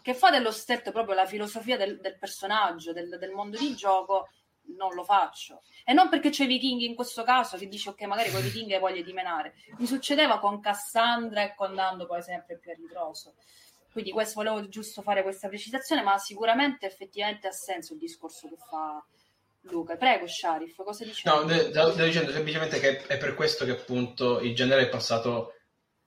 [0.00, 4.28] che fa dello stealth proprio la filosofia del, del personaggio, del, del, mondo di gioco,
[4.76, 5.62] non lo faccio.
[5.84, 8.44] E non perché c'è i vichinghi in questo caso, che dice ok, magari con i
[8.44, 9.54] vichinghi hai voglia di menare.
[9.78, 13.34] Mi succedeva con Cassandra e con Nando poi sempre più a ritroso.
[13.92, 18.56] Quindi questo, volevo giusto fare questa precisazione, ma sicuramente effettivamente ha senso il discorso che
[18.56, 19.04] fa
[19.62, 19.96] Luca.
[19.96, 21.26] Prego, Sharif, cosa dici?
[21.26, 25.54] No, stavo dicendo semplicemente che è per questo che appunto il genere è passato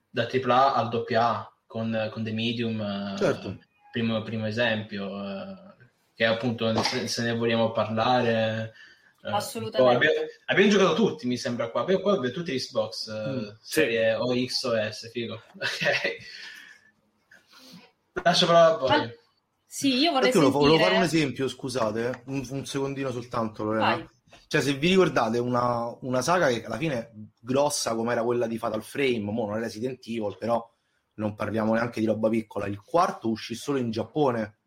[0.09, 3.49] da AAA al AA con, con The Medium, certo.
[3.49, 3.59] eh,
[3.91, 5.55] primo, primo, esempio, eh,
[6.15, 8.73] che appunto se, se, ne vogliamo parlare...
[9.23, 9.95] Eh, Assolutamente.
[9.95, 11.81] Abbiamo, abbiamo, giocato tutti, mi sembra qua.
[11.81, 14.21] Abbiamo, qua abbiamo tutti Xbox, eh, mm, serie sì.
[14.21, 15.41] o X o S, figo.
[15.55, 16.17] Ok.
[18.21, 19.21] Lascio parlare a voi.
[19.65, 20.51] Sì, io vorrei sentire...
[20.51, 24.07] Volevo fare un esempio, scusate, un, un secondino soltanto, Lorena.
[24.47, 28.59] Cioè, se vi ricordate una, una saga che alla fine grossa come era quella di
[28.59, 30.63] Fatal Frame, mo non è Resident Evil, però
[31.15, 32.67] non parliamo neanche di roba piccola.
[32.67, 34.59] Il quarto uscì solo in Giappone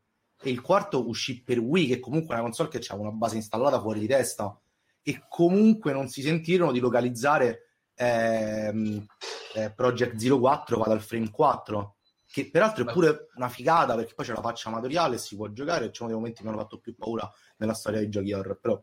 [0.42, 3.36] e il quarto uscì per Wii, che comunque è una console che aveva una base
[3.36, 4.60] installata fuori di testa.
[5.02, 9.06] E comunque non si sentirono di localizzare ehm,
[9.54, 11.95] eh, Project Zero 4 Fatal Frame 4
[12.36, 15.48] che peraltro è pure una figata perché poi c'è la faccia amatoriale e si può
[15.48, 18.34] giocare, c'è uno dei momenti che mi hanno fatto più paura nella storia dei giochi
[18.34, 18.74] horror, però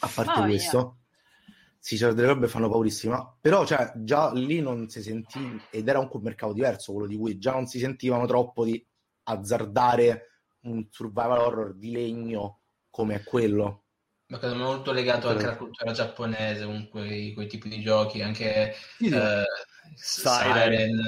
[0.00, 1.54] a parte oh, questo, yeah.
[1.78, 6.08] sì, delle robe fanno paurissima, però cioè, già lì non si sentiva, ed era un
[6.22, 8.82] mercato diverso quello di cui già non si sentivano troppo di
[9.24, 13.84] azzardare un survival horror di legno come quello.
[14.28, 18.72] Ma credo molto legato anche alla cultura giapponese, comunque quei tipi di giochi, anche...
[18.96, 19.14] Sì, sì.
[19.14, 19.44] Eh,
[19.94, 20.98] Siren,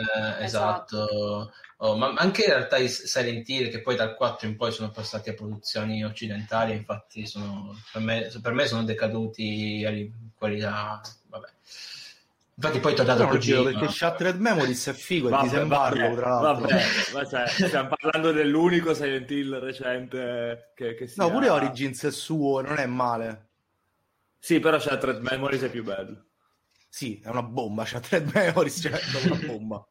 [0.40, 0.42] esatto.
[0.42, 1.52] esatto.
[1.80, 4.90] Oh, ma anche in realtà i Silent Hill che poi dal 4 in poi sono
[4.90, 9.92] passati a produzioni occidentali, infatti sono, per, me, per me sono decaduti a
[10.36, 11.48] qualità, vabbè.
[12.56, 13.62] Infatti poi è tornato no, Kojima.
[13.62, 16.66] Perché Shattered Memories è figo vabbè, e disembargo, tra l'altro.
[16.66, 21.22] Vabbè, vabbè, stiamo parlando dell'unico Silent Hill recente che, che sia...
[21.22, 23.46] No, pure Origins è suo, non è male.
[24.40, 26.24] Sì, però Shattered Memories è più bello.
[26.98, 29.88] Sì, è una bomba, c'ha tre memories, cioè è una bomba.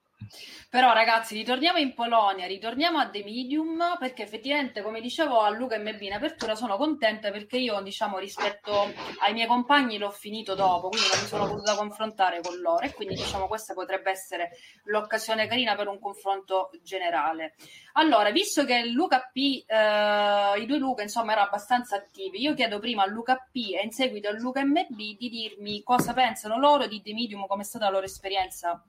[0.70, 5.76] Però ragazzi, ritorniamo in Polonia, ritorniamo a The Medium, perché effettivamente, come dicevo a Luca
[5.76, 10.56] e Mebbi in apertura, sono contenta perché io, diciamo, rispetto ai miei compagni l'ho finito
[10.56, 14.50] dopo, quindi non mi sono potuta confrontare con loro e quindi, diciamo, questa potrebbe essere
[14.86, 17.56] l'occasione carina per un confronto generale.
[17.94, 22.80] Allora, visto che Luca P, eh, i due Luca, insomma, erano abbastanza attivi, io chiedo
[22.80, 26.88] prima a Luca P e in seguito a Luca MB di dirmi cosa pensano loro
[26.88, 28.84] di The Medium, come è stata la loro esperienza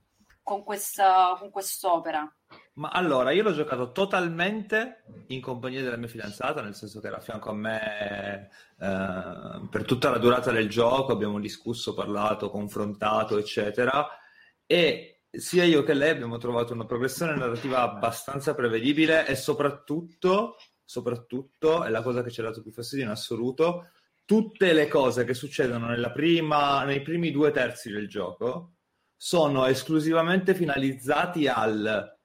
[0.48, 2.26] con, questa, con quest'opera?
[2.76, 7.18] Ma allora, io l'ho giocato totalmente in compagnia della mia fidanzata, nel senso che era
[7.18, 13.36] a fianco a me eh, per tutta la durata del gioco, abbiamo discusso, parlato, confrontato,
[13.36, 14.08] eccetera,
[14.64, 21.84] e sia io che lei abbiamo trovato una progressione narrativa abbastanza prevedibile e soprattutto, soprattutto,
[21.84, 23.90] è la cosa che ci ha dato più fastidio in assoluto,
[24.24, 28.77] tutte le cose che succedono prima, nei primi due terzi del gioco
[29.20, 32.16] sono esclusivamente finalizzati al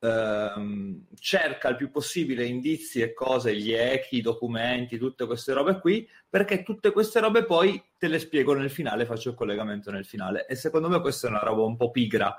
[0.00, 6.08] ehm, cerca il più possibile indizi e cose, gli echi, documenti, tutte queste robe qui,
[6.28, 10.46] perché tutte queste robe poi te le spiego nel finale, faccio il collegamento nel finale.
[10.46, 12.36] E secondo me questa è una roba un po' pigra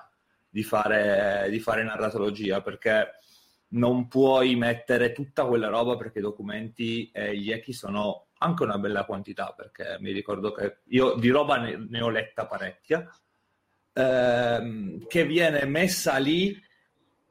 [0.49, 3.13] di fare, di fare narratologia, perché
[3.69, 8.77] non puoi mettere tutta quella roba perché i documenti e gli echi sono anche una
[8.77, 13.09] bella quantità, perché mi ricordo che io di roba ne, ne ho letta parecchia
[13.93, 16.59] ehm, che viene messa lì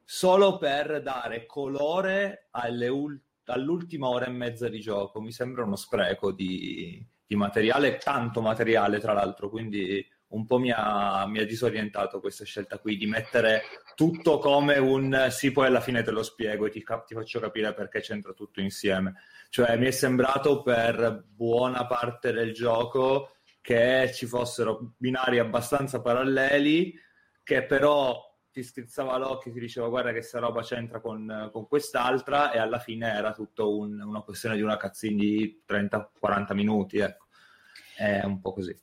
[0.03, 2.49] solo per dare colore
[2.89, 5.21] ul- all'ultima ora e mezza di gioco.
[5.21, 10.71] Mi sembra uno spreco di, di materiale, tanto materiale tra l'altro, quindi un po' mi
[10.71, 13.63] ha, mi ha, disorientato questa scelta qui di mettere
[13.95, 17.73] tutto come un sì, poi alla fine te lo spiego e ti, ti, faccio capire
[17.73, 19.15] perché c'entra tutto insieme.
[19.49, 26.93] Cioè, mi è sembrato per buona parte del gioco che ci fossero binari abbastanza paralleli,
[27.43, 31.67] che però ti strizzava l'occhio e ti diceva guarda che sta roba c'entra con, con
[31.67, 36.97] quest'altra e alla fine era tutto un, una questione di una cazzina di 30-40 minuti,
[36.97, 37.27] ecco.
[37.95, 38.75] È un po' così.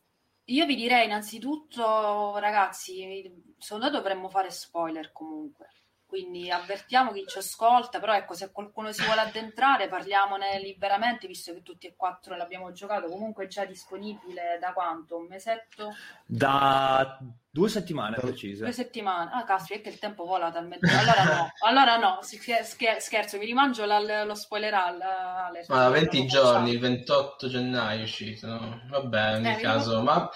[0.44, 5.68] Io vi direi innanzitutto, ragazzi, secondo me dovremmo fare spoiler comunque.
[6.08, 11.52] Quindi avvertiamo chi ci ascolta, però ecco, se qualcuno si vuole addentrare parliamone liberamente, visto
[11.52, 15.18] che tutti e quattro l'abbiamo giocato, comunque è già disponibile da quanto?
[15.18, 15.94] Un mesetto?
[16.24, 17.18] Da
[17.50, 18.64] due settimane precise.
[18.64, 23.36] Due settimane, ah caspita, è che il tempo vola talmente, allora no, allora no, scherzo,
[23.36, 25.64] mi rimangio la, lo spoiler alle...
[25.68, 28.80] Ma 20 giorni, il 28 gennaio è uscito, no?
[28.88, 30.28] vabbè, in eh, caso, ma...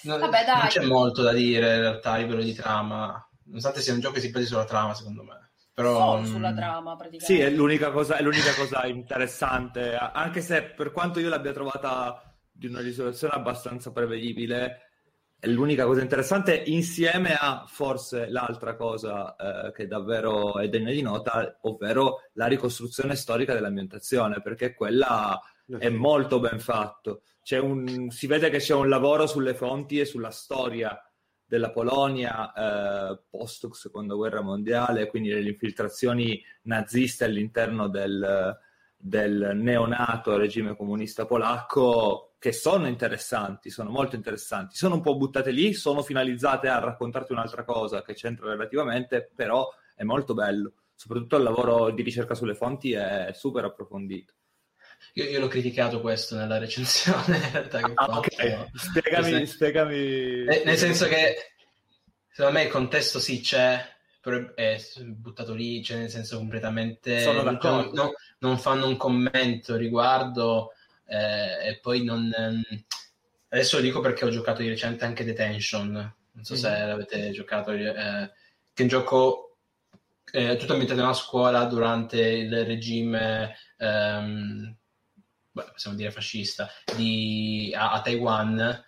[0.00, 3.92] Non, Vabbè, non c'è molto da dire in realtà a livello di trama nonostante sia
[3.92, 5.50] un gioco che si basa sulla trama, secondo me.
[5.74, 7.24] Però, Solo sulla trama, praticamente.
[7.24, 12.36] Sì, è l'unica, cosa, è l'unica cosa interessante, anche se per quanto io l'abbia trovata
[12.50, 14.88] di una risoluzione abbastanza prevedibile,
[15.38, 21.00] è l'unica cosa interessante insieme a forse l'altra cosa eh, che davvero è degna di
[21.00, 25.40] nota, ovvero la ricostruzione storica dell'ambientazione, perché quella
[25.78, 27.22] è molto ben fatto.
[27.50, 31.00] Un, si vede che c'è un lavoro sulle fonti e sulla storia
[31.48, 38.54] della Polonia eh, post seconda guerra mondiale, quindi le infiltrazioni naziste all'interno del,
[38.94, 45.50] del neonato regime comunista polacco, che sono interessanti, sono molto interessanti, sono un po' buttate
[45.50, 51.36] lì, sono finalizzate a raccontarti un'altra cosa che c'entra relativamente, però è molto bello, soprattutto
[51.36, 54.34] il lavoro di ricerca sulle fonti è super approfondito.
[55.14, 57.80] Io, io, l'ho criticato questo nella recensione, in realtà.
[57.80, 58.70] Che ah, okay.
[58.74, 59.54] Spiegami, Questo...
[59.54, 60.44] spiegami...
[60.44, 61.52] Nel, nel senso che,
[62.30, 63.84] secondo me, il contesto sì c'è,
[64.20, 67.20] però è buttato lì, cioè nel senso completamente...
[67.20, 67.94] Sono d'accordo.
[67.94, 70.72] Non, non fanno un commento riguardo
[71.06, 72.30] eh, e poi non...
[73.50, 75.90] Adesso lo dico perché ho giocato di recente anche Detention,
[76.32, 76.56] non so mm.
[76.56, 77.92] se l'avete giocato, eh, che
[78.74, 79.48] è un gioco
[80.32, 84.76] eh, tutto ambientato una scuola durante il regime ehm,
[85.64, 88.84] possiamo dire fascista, di, a, a, Taiwan,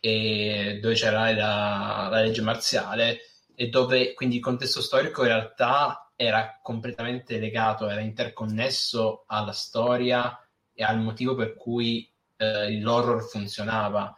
[0.00, 3.20] e dove c'era la, la, legge marziale
[3.54, 10.38] e dove quindi il contesto storico in realtà era completamente legato, era interconnesso alla storia
[10.72, 14.14] e al motivo per cui eh, l'horror funzionava.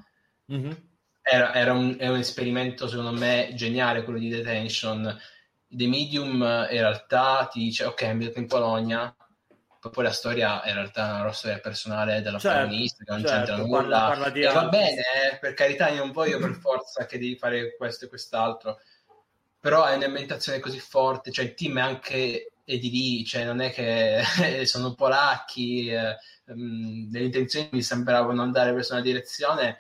[0.53, 0.73] Mm-hmm.
[1.23, 5.19] Era, era un, un, esperimento, secondo me, geniale quello di Detention.
[5.69, 9.15] The Medium in realtà ti dice: Ok, è in Polonia,
[9.91, 13.37] poi la storia in realtà è una storia personale della certo, protagonista che non certo,
[13.37, 13.79] c'entra nulla.
[13.79, 17.37] parla, parla e va bene eh, per carità io non voglio per forza che devi
[17.37, 18.81] fare questo e quest'altro
[19.59, 23.61] però è un'ambientazione così forte cioè il team è anche è di lì cioè non
[23.61, 24.23] è che
[24.67, 26.17] sono polacchi eh,
[26.47, 29.79] um, le intenzioni mi sembravano andare verso una direzione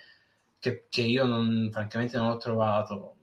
[0.58, 3.16] che, che io non, francamente non ho trovato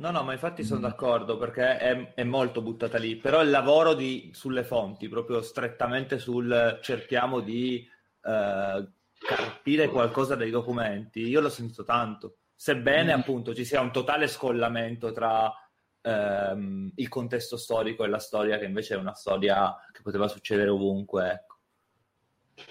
[0.00, 0.82] No, no, ma infatti sono mm.
[0.82, 6.18] d'accordo perché è, è, molto buttata lì, però il lavoro di, sulle fonti, proprio strettamente
[6.18, 7.86] sul cerchiamo di
[8.22, 13.18] eh, carpire qualcosa dai documenti, io l'ho sentito tanto, sebbene mm.
[13.18, 15.52] appunto ci sia un totale scollamento tra
[16.00, 20.70] ehm, il contesto storico e la storia, che invece è una storia che poteva succedere
[20.70, 21.30] ovunque.
[21.30, 21.58] Ecco.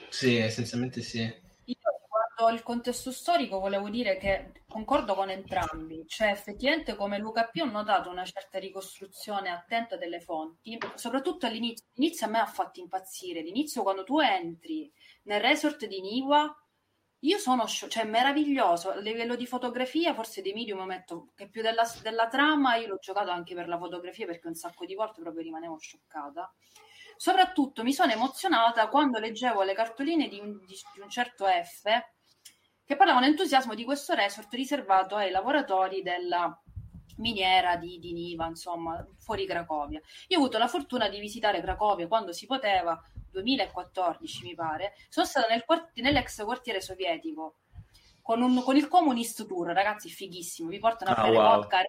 [0.10, 1.48] Sì, essenzialmente sì
[2.48, 7.66] il contesto storico volevo dire che concordo con entrambi, cioè effettivamente come Luca P ho
[7.66, 11.88] notato una certa ricostruzione attenta delle fonti, soprattutto all'inizio.
[11.96, 14.90] L'inizio a me ha fatto impazzire, l'inizio quando tu entri
[15.24, 16.56] nel resort di Niwa,
[17.24, 21.84] io sono cioè meraviglioso, a livello di fotografia forse dei medium metto che più della,
[22.02, 25.44] della trama, io l'ho giocato anche per la fotografia perché un sacco di volte proprio
[25.44, 26.50] rimanevo scioccata.
[27.18, 31.84] Soprattutto mi sono emozionata quando leggevo le cartoline di un, di un certo F
[32.90, 36.60] che parlavano entusiasmo di questo resort riservato ai lavoratori della
[37.18, 40.02] miniera di, di Niva, insomma, fuori Cracovia.
[40.30, 43.00] Io ho avuto la fortuna di visitare Cracovia quando si poteva,
[43.30, 47.58] 2014 mi pare, sono stata nel quart- nell'ex quartiere sovietico
[48.24, 51.56] con, un, con, il Communist Tour, ragazzi, fighissimo, vi portano a ah, bere wow.
[51.58, 51.84] vodka,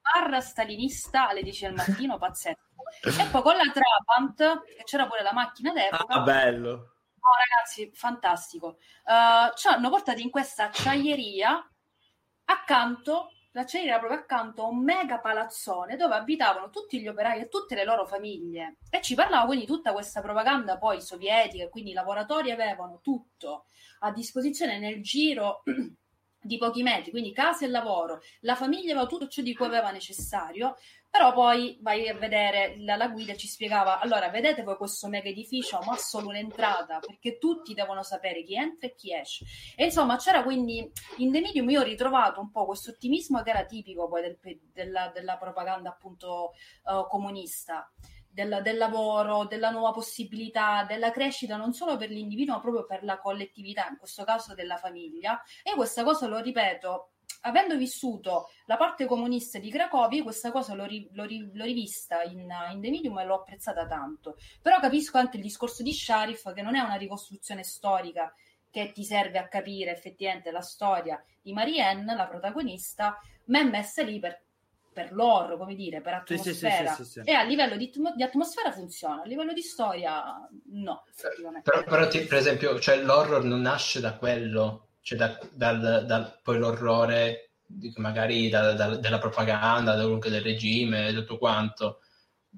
[0.00, 2.60] barra stalinista alle 10 del mattino, pazzesco.
[3.02, 6.14] e poi con la Trabant, che c'era pure la macchina d'epoca.
[6.14, 6.93] Ah, bello
[7.24, 8.76] No, ragazzi, fantastico.
[9.04, 11.66] Uh, ci hanno portato in questa acciaieria
[12.44, 17.74] accanto, l'acciaieria proprio accanto a un mega palazzone dove abitavano tutti gli operai e tutte
[17.74, 18.76] le loro famiglie.
[18.90, 23.66] E ci parlava quindi tutta questa propaganda poi sovietica, quindi i lavoratori avevano tutto
[24.00, 25.62] a disposizione nel giro
[26.44, 29.90] di pochi metri, quindi casa e lavoro, la famiglia aveva tutto ciò di cui aveva
[29.90, 30.76] necessario,
[31.14, 35.28] però poi vai a vedere la, la guida ci spiegava, allora vedete voi questo mega
[35.28, 39.44] edificio, ma solo un'entrata, perché tutti devono sapere chi entra e chi esce.
[39.76, 43.50] E insomma c'era quindi, in The Medium io ho ritrovato un po' questo ottimismo che
[43.50, 44.38] era tipico poi del,
[44.72, 47.88] della, della, propaganda appunto uh, comunista
[48.28, 53.04] del, del, lavoro, della nuova possibilità, della crescita non solo per l'individuo, ma proprio per
[53.04, 55.40] la collettività, in questo caso della famiglia.
[55.62, 57.10] E questa cosa lo ripeto
[57.46, 62.22] avendo vissuto la parte comunista di Cracovia, questa cosa l'ho, ri, l'ho, ri, l'ho rivista
[62.22, 64.36] in, in, The Medium e l'ho apprezzata tanto.
[64.60, 68.32] Però capisco anche il discorso di Sharif, che non è una ricostruzione storica
[68.70, 74.02] che ti serve a capire effettivamente la storia di Marianne, la protagonista, ma è messa
[74.02, 74.42] lì per,
[74.92, 76.92] per l'horror, come dire, per atmosfera.
[76.94, 81.04] Sì, sì, sì, e a livello di, di, atmosfera funziona, a livello di storia no.
[81.62, 86.40] Però, però ti, per esempio, cioè, l'horror non nasce da quello cioè da, dal, dal,
[86.42, 87.50] poi l'orrore
[87.96, 92.00] magari da, da, della propaganda, del regime, tutto quanto.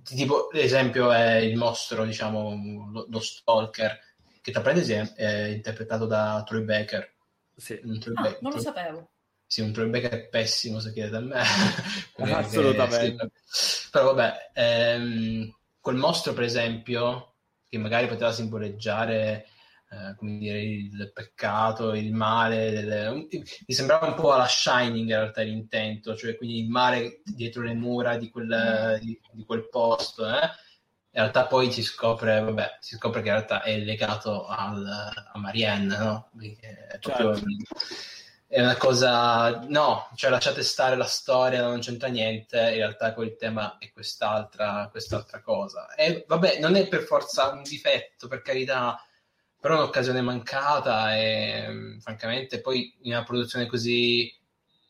[0.05, 3.99] Tipo, l'esempio è il mostro, diciamo, lo, lo stalker,
[4.41, 7.15] che tra parentesi è, è interpretato da Troy Baker.
[7.57, 7.81] Sì.
[7.99, 9.11] Troy ah, Be- non lo sapevo.
[9.45, 11.43] Sì, un Troy Baker è pessimo, se chiedete a me.
[12.33, 13.33] Assolutamente.
[13.43, 17.35] Sì, però vabbè, ehm, quel mostro, per esempio,
[17.69, 19.49] che magari poteva simboleggiare
[19.97, 22.71] eh, come dire, il peccato, il male.
[22.71, 23.11] Delle...
[23.11, 27.75] Mi sembrava un po' alla Shining in realtà l'intento, cioè quindi il male dietro le
[27.75, 30.29] mura di quel, di, di quel posto.
[30.29, 30.41] Eh?
[30.43, 35.39] In realtà poi si scopre, vabbè, si scopre che in realtà è legato al, a
[35.39, 36.31] Marianne, no?
[36.39, 37.35] È proprio...
[37.35, 37.47] Certo.
[38.49, 43.35] È una cosa, no, cioè lasciate stare la storia, non c'entra niente, in realtà il
[43.37, 45.93] tema è quest'altra, quest'altra cosa.
[45.97, 49.05] E vabbè, non è per forza un difetto, per carità,
[49.61, 54.33] però è un'occasione mancata e francamente poi in una produzione così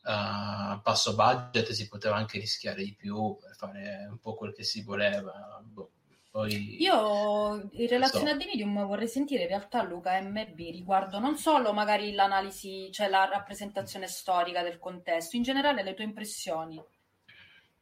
[0.09, 4.53] a uh, basso budget si poteva anche rischiare di più per fare un po' quel
[4.53, 5.61] che si voleva.
[5.63, 5.91] Boh.
[6.37, 8.33] Poi, Io in relazione so.
[8.33, 13.25] a Medium vorrei sentire in realtà Luca MB riguardo non solo magari l'analisi, cioè la
[13.25, 16.79] rappresentazione storica del contesto, in generale le tue impressioni.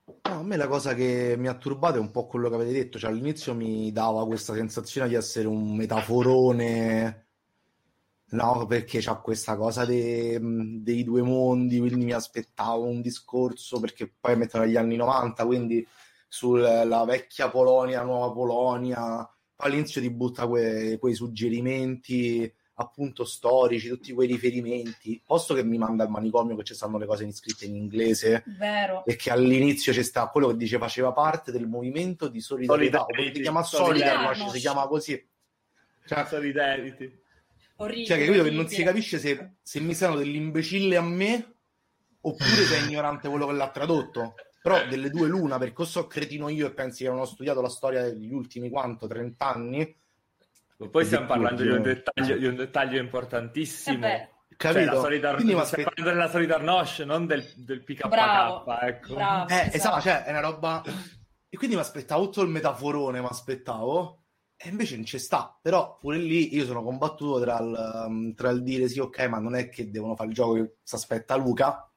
[0.08, 2.72] No, a me la cosa che mi ha turbato è un po' quello che avete
[2.72, 7.28] detto, cioè all'inizio mi dava questa sensazione di essere un metaforone,
[8.32, 10.40] no, perché c'ha questa cosa de,
[10.82, 15.86] dei due mondi, quindi mi aspettavo un discorso, perché poi mettono gli anni 90, quindi
[16.28, 19.28] sulla vecchia Polonia, nuova Polonia,
[19.58, 26.04] all'inizio ti butta que, quei suggerimenti appunto storici, tutti quei riferimenti, posto che mi manda
[26.04, 29.06] al manicomio che ci stanno le cose scritte in inglese Vero.
[29.06, 33.42] e che all'inizio c'è sta quello che dice faceva parte del movimento di solidarietà, si
[33.42, 35.28] chiama Solidarity, si chiama così.
[36.06, 37.24] Cioè, Solidarity.
[37.78, 41.56] Orribile, cioè, che credo che non si capisce se, se mi sanno dell'imbecille a me
[42.22, 44.36] oppure se è ignorante quello che l'ha tradotto.
[44.62, 47.62] Però delle due l'una, perché o so cretino io e pensi che non ho studiato
[47.62, 49.96] la storia degli ultimi quanto, 30 anni,
[50.78, 54.06] poi stiamo parlando di un, dettaglio, di un dettaglio importantissimo.
[54.06, 54.92] Eh Capito?
[54.92, 55.36] Cioè, solidar...
[55.36, 58.08] Quindi stai parlando della Solidar Nosh, non del, del PKK.
[58.08, 59.14] Bravo, ecco.
[59.16, 59.76] bravo, eh, esatto.
[59.76, 60.84] esatto, cioè è una roba...
[61.50, 64.24] E quindi mi aspettavo tutto il metaforone, mi aspettavo,
[64.58, 65.58] e invece non ci sta.
[65.62, 69.56] Però pure lì io sono combattuto tra il, tra il dire sì, ok, ma non
[69.56, 71.90] è che devono fare il gioco che si aspetta Luca,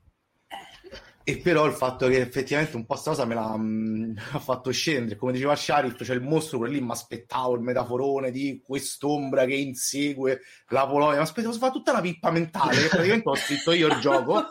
[1.29, 4.71] e però il fatto che effettivamente un po' sta cosa me l'ha mh, mm, fatto
[4.71, 5.17] scendere.
[5.17, 9.45] Come diceva Sharif, c'è cioè il mostro, quello lì mi aspettavo il metaforone di quest'ombra
[9.45, 11.17] che insegue la Polonia.
[11.17, 14.43] Mi aspettavo, si fa tutta una pippa mentale che praticamente ho scritto io il gioco.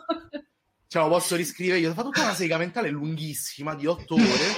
[0.86, 1.90] Cioè, lo posso riscrivere io.
[1.90, 4.54] Si fa tutta una sega mentale lunghissima di otto ore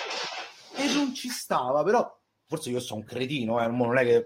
[0.76, 1.84] e non ci stava.
[1.84, 2.06] Però
[2.46, 4.26] forse io sono un cretino, eh, non è che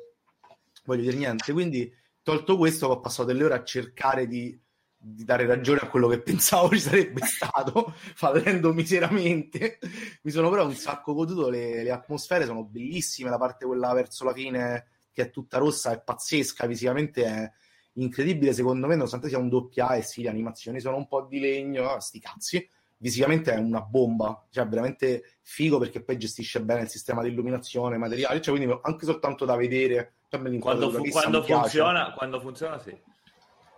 [0.85, 1.53] voglio dire niente.
[1.53, 4.59] Quindi, tolto questo, ho passato delle ore a cercare di
[5.05, 9.79] di dare ragione a quello che pensavo ci sarebbe stato, fallendo miseramente.
[10.21, 14.23] Mi sono però un sacco goduto, le, le, atmosfere sono bellissime, la parte quella verso
[14.23, 17.51] la fine che è tutta rossa è pazzesca, visivamente è
[17.93, 21.21] incredibile, secondo me, nonostante sia un doppia A e sì, le animazioni sono un po'
[21.23, 26.61] di legno, ah, sti cazzi, visivamente è una bomba, cioè veramente figo perché poi gestisce
[26.61, 31.07] bene il sistema di illuminazione, materiali, cioè quindi anche soltanto da vedere, cioè, quando, fu-
[31.09, 32.97] quando funziona, quando funziona sì.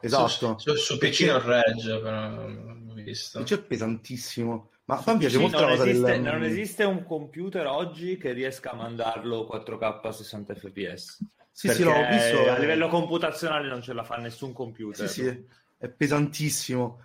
[0.05, 0.57] Esatto.
[0.57, 3.43] Su, su, su PC non regge, però non ho visto.
[3.43, 4.69] C'è pesantissimo.
[4.85, 6.21] Ma mi piace molto non la cosa esiste, del...
[6.21, 11.25] Non esiste un computer oggi che riesca a mandarlo 4K a 60 fps.
[11.51, 12.51] Sì, sì, l'ho visto.
[12.51, 15.07] A livello computazionale non ce la fa nessun computer.
[15.09, 15.45] Sì, sì,
[15.77, 17.01] è pesantissimo.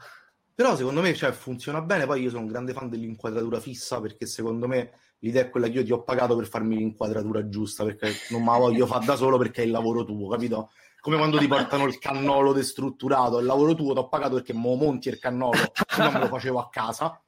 [0.55, 2.05] Però secondo me cioè, funziona bene.
[2.05, 4.90] Poi io sono un grande fan dell'inquadratura fissa perché secondo me
[5.20, 8.51] l'idea è quella che io ti ho pagato per farmi l'inquadratura giusta perché non me
[8.51, 10.70] la voglio fare da solo perché è il lavoro tuo, capito?
[11.01, 14.74] Come quando ti portano il cannolo destrutturato, il lavoro tuo ti ho pagato perché mo
[14.74, 15.59] monti il cannolo,
[15.98, 17.20] non me lo facevo a casa.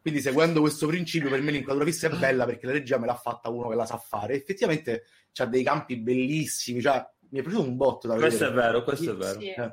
[0.00, 3.14] Quindi seguendo questo principio per me l'inquadratura fissa è bella perché la regia me l'ha
[3.14, 4.34] fatta uno che la sa fare.
[4.34, 8.52] Effettivamente c'ha dei campi bellissimi, cioè mi è piaciuto un botto da questo vedere.
[8.52, 9.40] Questo è vero, questo è vero.
[9.40, 9.48] Sì.
[9.48, 9.72] Eh.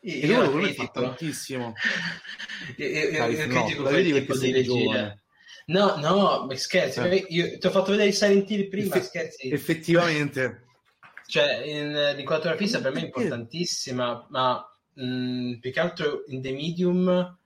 [0.00, 1.72] E io lo critico tantissimo.
[2.76, 5.22] Io, io, io, io critico la vedi perché sei giovane.
[5.66, 7.26] No, no, scherzi, eh.
[7.28, 9.50] io ti ho fatto vedere i Silent Hill prima, Effe- scherzi.
[9.50, 10.67] Effettivamente.
[11.30, 16.52] Cioè, in, l'inquadratura fissa per me è importantissima, ma mh, più che altro in The
[16.52, 17.38] Medium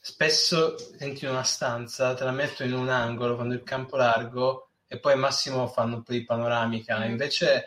[0.00, 4.98] spesso senti una stanza, te la metto in un angolo quando il campo largo e
[4.98, 6.98] poi al massimo fanno un po' di panoramica.
[6.98, 7.10] Mm.
[7.10, 7.66] Invece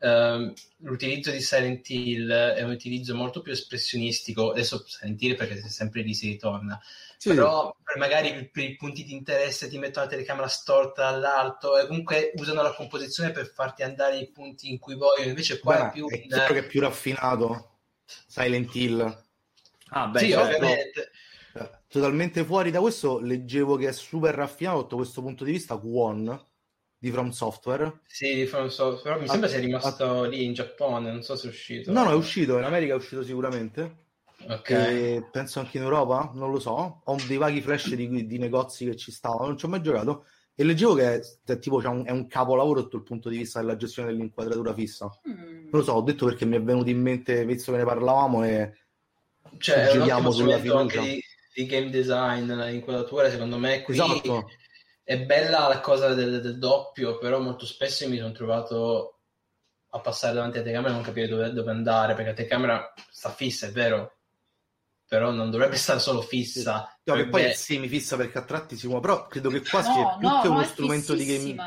[0.00, 4.52] Uh, l'utilizzo di Silent Hill è un utilizzo molto più espressionistico.
[4.52, 6.80] Adesso Silent Hill perché sempre lì si ritorna,
[7.28, 7.34] sì.
[7.34, 11.86] però per magari per i punti di interesse ti mettono la telecamera storta dall'alto e
[11.86, 15.28] comunque usano la composizione per farti andare ai punti in cui vogliono.
[15.28, 16.08] Invece qua Beh, è più.
[16.08, 16.28] È in...
[16.28, 17.80] che è più raffinato
[18.26, 19.24] Silent Hill.
[19.90, 20.46] Ah, beh, sì, certo.
[20.46, 21.10] ovviamente.
[21.52, 25.76] Eh, totalmente fuori da questo, leggevo che è super raffinato sotto questo punto di vista.
[25.76, 26.42] Kwon
[26.96, 28.00] di From Software.
[28.06, 30.26] Sì, di From Software, mi sembra sia rimasto a...
[30.26, 31.92] lì in Giappone, non so se è uscito.
[31.92, 34.08] No, no, è uscito, in America è uscito sicuramente.
[34.48, 34.70] Ok.
[34.70, 37.00] E penso anche in Europa, non lo so.
[37.04, 40.26] Ho dei vaghi flash di, di negozi che ci stavano, non ci ho mai giocato.
[40.54, 43.60] E leggevo che è, è tipo un, è un capolavoro sotto il punto di vista
[43.60, 45.10] della gestione dell'inquadratura fissa.
[45.28, 45.36] Mm.
[45.36, 48.44] Non lo so, ho detto perché mi è venuto in mente, visto che ne parlavamo,
[48.44, 48.72] e
[49.58, 51.00] cioè, giriamo sulla fiducia.
[51.00, 51.22] Di,
[51.54, 54.46] di game design, l'inquadratura, secondo me qui esatto
[55.10, 59.18] è bella la cosa del, del, doppio, però molto spesso mi sono trovato
[59.88, 63.30] a passare davanti alla telecamera e non capire dove, dove, andare, perché la telecamera sta
[63.30, 64.18] fissa, è vero,
[65.10, 66.88] però non dovrebbe stare solo fissa.
[67.02, 69.92] No, che poi è semifissa perché a tratti si muove, però credo che qua no,
[69.92, 71.60] sia più no, che uno strumento di gaming.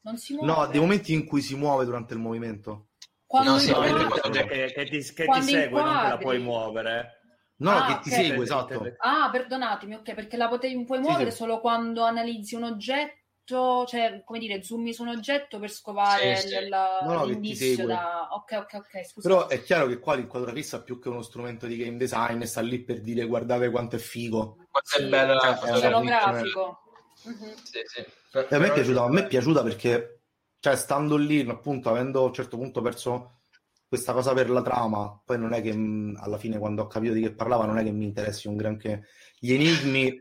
[0.00, 0.50] Non si muove.
[0.50, 2.92] No, dei momenti in cui si muove durante il movimento.
[3.26, 7.20] Quando no, sì, che, che, che, ti, che ti segue, non te la puoi muovere.
[7.56, 8.28] No, ah, che ti okay.
[8.28, 8.82] segue, esatto.
[9.00, 14.22] Ah, perdonatemi, ok, perché la potevi, puoi muovere sì, solo quando analizzi un oggetto, cioè,
[14.24, 16.68] come dire, zoomi su un oggetto per scovare sì, sì.
[16.68, 18.28] La, no, no, l'indizio da...
[18.32, 19.28] Ok, ok, ok, scusa.
[19.28, 22.60] Però è chiaro che qua l'inquadratura fissa più che uno strumento di game design sta
[22.60, 24.56] lì per dire guardate quanto è figo.
[24.70, 26.80] Quanto sì, è bello cioè, scenografico.
[27.28, 27.52] Mm-hmm.
[27.62, 28.54] Sì, sì.
[28.54, 30.22] a me è piaciuta, a me è piaciuta perché,
[30.58, 33.42] cioè, stando lì, appunto, avendo a un certo punto perso
[33.88, 37.12] questa cosa per la trama, poi non è che mm, alla fine quando ho capito
[37.12, 39.06] di che parlava non è che mi interessi un granché.
[39.38, 40.20] Gli enigmi,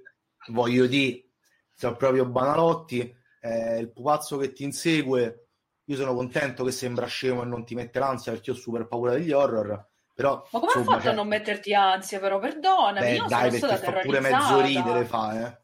[0.49, 1.24] voglio dire,
[1.75, 5.47] sono proprio banalotti, eh, il pupazzo che ti insegue,
[5.85, 9.13] io sono contento che sembra scemo e non ti mette l'ansia perché ho super paura
[9.13, 9.87] degli horror.
[10.15, 11.11] Però, Ma come hai fatto cioè...
[11.11, 12.39] a non metterti ansia però?
[12.39, 15.59] Perdonami, Beh, io dai, perché fa pure mezzo ridere, fa, eh.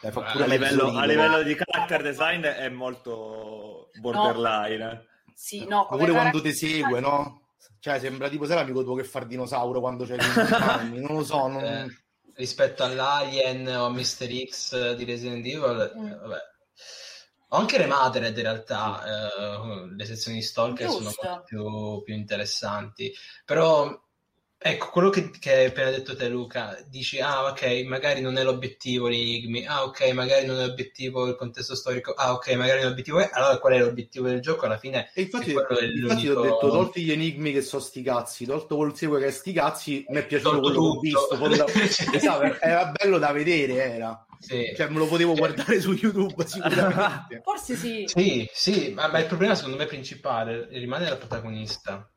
[0.00, 4.84] Dai, fa pure a, livello, a livello di character design è molto borderline.
[4.84, 4.90] No.
[4.92, 5.06] Eh.
[5.34, 7.48] Sì, no, Ma pure quando ti segue, no?
[7.80, 11.16] Cioè, sembra tipo sei l'amico tuo che fa il dinosauro quando c'è 15 anni, non
[11.16, 11.46] lo so.
[11.48, 11.64] Non...
[11.64, 11.86] Eh,
[12.38, 14.48] rispetto all'Alien o a Mr.
[14.48, 16.10] X di Resident Evil, mm.
[16.20, 16.40] vabbè.
[17.50, 21.10] Ho anche le Mothered in realtà, eh, le sezioni di Stalker Giusto.
[21.10, 23.12] sono molto più, più interessanti,
[23.44, 23.98] però
[24.60, 28.42] Ecco, quello che, che, hai appena detto te Luca, dici, ah ok, magari non è
[28.42, 32.78] l'obiettivo gli enigmi, ah ok, magari non è l'obiettivo il contesto storico, ah ok, magari
[32.78, 34.64] non è l'obiettivo, allora qual è l'obiettivo del gioco?
[34.64, 38.74] Alla fine e infatti, infatti ho detto, tolti gli enigmi che sono sti cazzi, tolto
[38.74, 41.64] quel segue che è sti cazzi, mi è piaciuto quello che ho visto, da...
[42.16, 44.26] esatto, era bello da vedere, era.
[44.40, 44.72] Sì.
[44.76, 45.38] Cioè, me lo potevo cioè...
[45.38, 47.42] guardare su YouTube sicuramente.
[47.44, 48.04] Forse sì.
[48.08, 52.10] Sì, sì, ma, ma il problema secondo me principale rimane la protagonista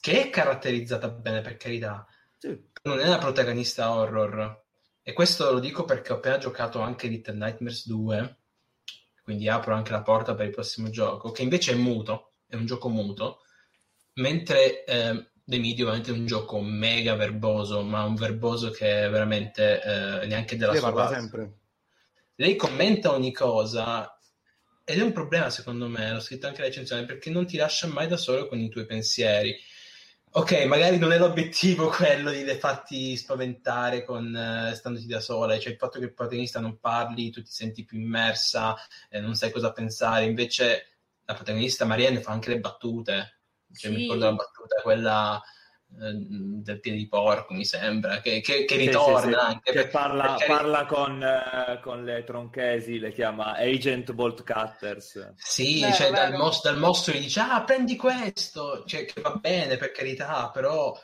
[0.00, 2.06] che è caratterizzata bene per carità,
[2.38, 2.58] sì.
[2.82, 4.64] non è una protagonista horror.
[5.02, 8.38] E questo lo dico perché ho appena giocato anche Little Nightmares 2,
[9.22, 12.66] quindi apro anche la porta per il prossimo gioco, che invece è muto, è un
[12.66, 13.40] gioco muto,
[14.14, 19.10] mentre eh, The Media ovviamente è un gioco mega verboso, ma un verboso che è
[19.10, 21.58] veramente eh, neanche della Lei sua parla sempre.
[22.36, 24.14] Lei commenta ogni cosa
[24.90, 27.86] ed è un problema secondo me, l'ho scritto anche la recensione, perché non ti lascia
[27.86, 29.56] mai da solo con i tuoi pensieri
[30.32, 35.72] Ok, magari non è l'obiettivo quello di farti spaventare con uh, standoti da sola, cioè
[35.72, 38.76] il fatto che il protagonista non parli, tu ti senti più immersa,
[39.08, 43.40] eh, non sai cosa pensare, invece la protagonista Marianne fa anche le battute,
[43.72, 43.96] cioè, sì.
[43.96, 45.42] mi ricordo la battuta quella
[45.92, 49.72] del piede di porco, mi sembra, che, che, che ritorna sì, sì, anche.
[49.72, 50.46] Che parla, perché...
[50.46, 55.34] parla con, uh, con, le tronchesi, le chiama Agent Bolt Cutters.
[55.36, 59.32] Sì, beh, cioè, dal, mos- dal, mostro gli dice, ah, prendi questo, cioè, che va
[59.32, 60.98] bene, per carità, però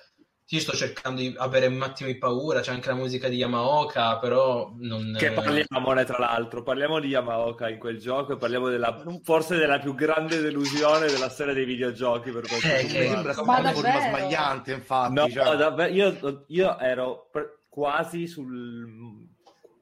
[0.49, 4.19] io sto cercando di avere un attimo di paura, c'è anche la musica di Yamaoka,
[4.19, 5.17] però non...
[5.19, 9.81] Che parliamone tra l'altro, parliamo di Yamaoka in quel gioco e parliamo della, forse della
[9.81, 14.73] più grande delusione della storia dei videogiochi per questo eh, che sembra una forma sbagliante,
[14.73, 15.15] infatti.
[15.15, 15.57] No, cioè...
[15.57, 17.29] davvero, io, io, ero
[17.69, 19.27] quasi sul,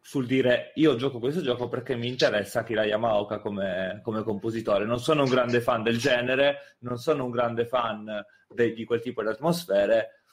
[0.00, 4.86] sul, dire io gioco questo gioco perché mi interessa Akira Yamaoka come, come compositore.
[4.86, 9.02] Non sono un grande fan del genere, non sono un grande fan de, di quel
[9.02, 10.23] tipo di atmosfere,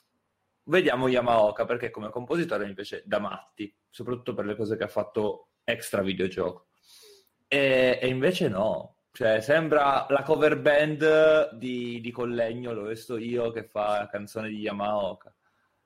[0.72, 5.49] Vediamo Yamaoka perché come compositore piace da matti, soprattutto per le cose che ha fatto
[5.65, 6.67] extra videogioco.
[7.45, 13.51] E, e invece no, cioè sembra la cover band di, di Collegno, lo sto io
[13.51, 15.36] che fa canzone di Yamaoka.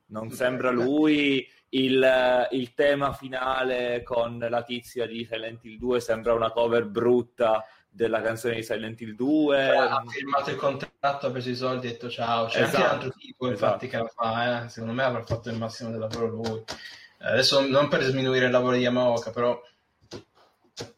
[0.09, 6.35] Non sembra lui il, il, tema finale con la tizia di Silent Hill 2 sembra
[6.35, 7.65] una cover brutta
[7.95, 9.55] della canzone di Silent Hill 2.
[9.55, 12.47] Cioè, ha firmato il contratto, ha preso i soldi e detto ciao.
[12.47, 14.05] C'è esatto, anche un altro tipo, infatti, esatto.
[14.05, 14.65] che la fa.
[14.65, 14.69] Eh?
[14.69, 16.59] Secondo me avrà fatto il massimo del lavoro lui.
[16.59, 19.59] Eh, adesso non per sminuire il lavoro di Yamaoka, però...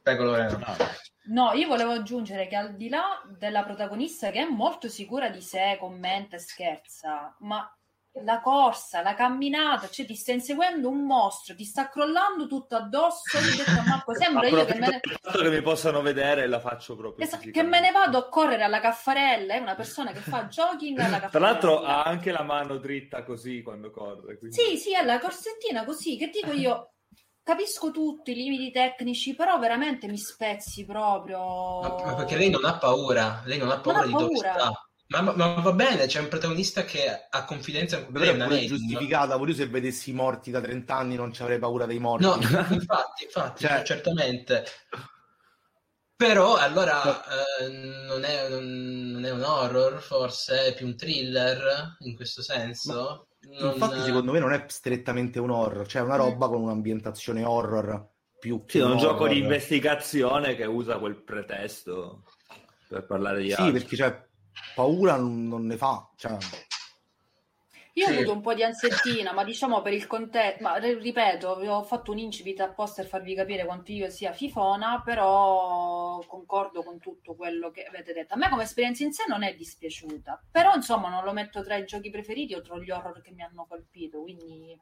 [0.01, 0.57] Prego Lorena.
[0.57, 0.75] No.
[1.29, 5.41] No, io volevo aggiungere che al di là della protagonista che è molto sicura di
[5.41, 7.69] sé, commenta e scherza, ma
[8.23, 13.37] la corsa, la camminata, cioè ti sta inseguendo un mostro, ti sta crollando tutto addosso.
[13.37, 14.99] Io ho detto, Marco, sembra io che me ne...
[15.21, 17.25] fatto che mi possano vedere la faccio proprio.
[17.25, 20.97] Esa- che me ne vado a correre alla caffarella, è una persona che fa jogging
[20.97, 21.29] alla caffarella.
[21.29, 24.37] Tra l'altro ha anche la mano dritta così quando corre.
[24.37, 24.55] Quindi...
[24.55, 26.93] Sì, sì, è la corsettina così, che dico io,
[27.47, 31.79] capisco tutti i limiti tecnici, però veramente mi spezzi proprio.
[31.79, 34.27] Ma, perché lei non ha paura, lei non ha paura non di paura.
[34.27, 34.86] dove sta.
[35.09, 38.11] Ma, ma, ma, va bene, c'è un protagonista che ha confidenza con.
[38.11, 41.59] Però è giustificata, pure io se vedessi i morti da 30 anni non ci avrei
[41.59, 42.25] paura dei morti.
[42.25, 42.35] No,
[42.69, 43.83] infatti, infatti cioè...
[43.83, 44.65] certamente.
[46.17, 47.23] Però allora
[47.59, 53.27] eh, non, è, non, è, un horror, forse è più un thriller in questo senso.
[53.41, 53.73] Non...
[53.73, 58.09] Infatti, secondo me non è strettamente un horror, cioè è una roba con un'ambientazione horror
[58.39, 58.63] più.
[58.65, 62.23] Sì, è un, un gioco di investigazione che usa quel pretesto
[62.89, 63.65] per parlare di sì, altro.
[63.65, 64.26] Sì, perché cioè,
[64.75, 66.09] paura non, non ne fa.
[66.15, 66.37] Cioè...
[67.97, 68.11] Io sì.
[68.11, 72.11] ho avuto un po' di ansettina, ma diciamo per il contesto, ma ripeto, ho fatto
[72.11, 77.71] un incipit apposta per farvi capire quanto io sia fifona, però concordo con tutto quello
[77.71, 78.35] che avete detto.
[78.35, 81.75] A me come esperienza in sé non è dispiaciuta, però insomma non lo metto tra
[81.75, 84.79] i giochi preferiti o tra gli horror che mi hanno colpito, quindi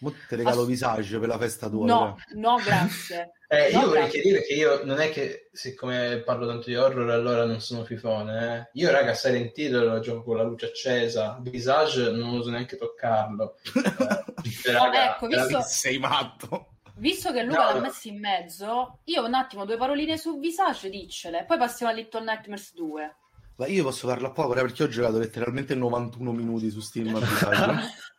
[0.00, 1.86] Mo ti regalo Ass- Visage per la festa tua.
[1.86, 3.32] No, no, grazie.
[3.48, 7.10] eh, no, io vorrei chiarire che io non è che siccome parlo tanto di horror
[7.10, 8.68] allora non sono fifone.
[8.72, 8.80] Eh.
[8.80, 11.38] Io, raga, Silent Hill lo gioco con la luce accesa.
[11.40, 13.56] Visage non uso neanche toccarlo.
[14.64, 15.60] Eh, raga, ecco, visto...
[15.62, 16.78] sei matto.
[16.94, 20.88] Visto che Luca no, l'ha messo in mezzo, io un attimo due paroline su Visage,
[20.90, 21.44] diccele.
[21.44, 23.16] Poi passiamo a Little Nightmares 2.
[23.56, 27.94] Ma io posso farla poco perché ho giocato letteralmente 91 minuti su Steam a Visage.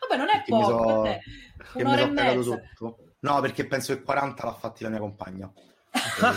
[0.00, 2.42] Vabbè, non è poco, so, un'ora e mezza.
[2.42, 2.98] Sotto.
[3.20, 5.50] No, perché penso che 40 l'ha fatti la mia compagna.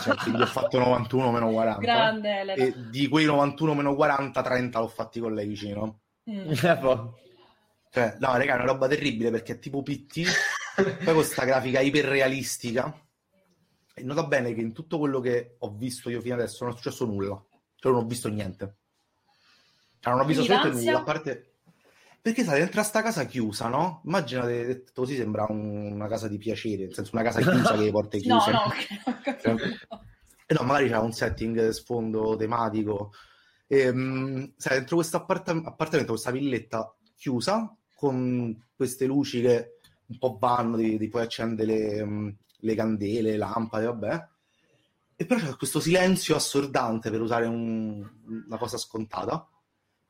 [0.01, 1.79] cioè, quindi ho fatto 91 meno 40.
[1.79, 2.63] Grande, Elena.
[2.63, 6.01] E di quei 91 meno 40, 30 l'ho fatti con lei vicino.
[6.29, 6.51] Mm.
[6.53, 10.23] cioè, no, raga, è una roba terribile perché è tipo PT,
[10.75, 12.93] poi con questa grafica iperrealistica.
[13.93, 16.75] E nota bene che in tutto quello che ho visto io fino adesso non è
[16.75, 17.43] successo nulla.
[17.75, 18.77] Cioè, non ho visto niente.
[19.99, 21.50] Cioè, non ho visto assolutamente nulla, a parte
[22.21, 24.01] perché sai, dentro a sta casa chiusa, no?
[24.05, 27.91] Immaginate, così sembra un, una casa di piacere, nel senso una casa chiusa che le
[27.91, 28.51] porte chiuse.
[28.51, 29.57] no, no,
[30.45, 33.11] eh, no, magari c'è un setting sfondo tematico.
[33.65, 40.17] E, ehm, sai, dentro questo appart- appartamento, questa villetta chiusa, con queste luci che un
[40.19, 44.27] po' vanno, di, di poi accende le, mm, le candele, le lampade, vabbè.
[45.15, 48.07] E però c'è questo silenzio assordante, per usare un,
[48.45, 49.47] una cosa scontata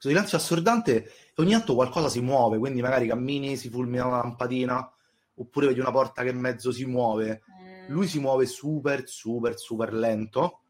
[0.01, 4.91] questo silenzio assordante ogni tanto qualcosa si muove, quindi magari cammini, si fulmina una lampadina,
[5.35, 7.43] oppure vedi una porta che mezzo si muove.
[7.61, 7.91] Mm.
[7.91, 10.61] Lui si muove super, super, super lento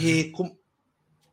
[0.00, 0.56] e, com-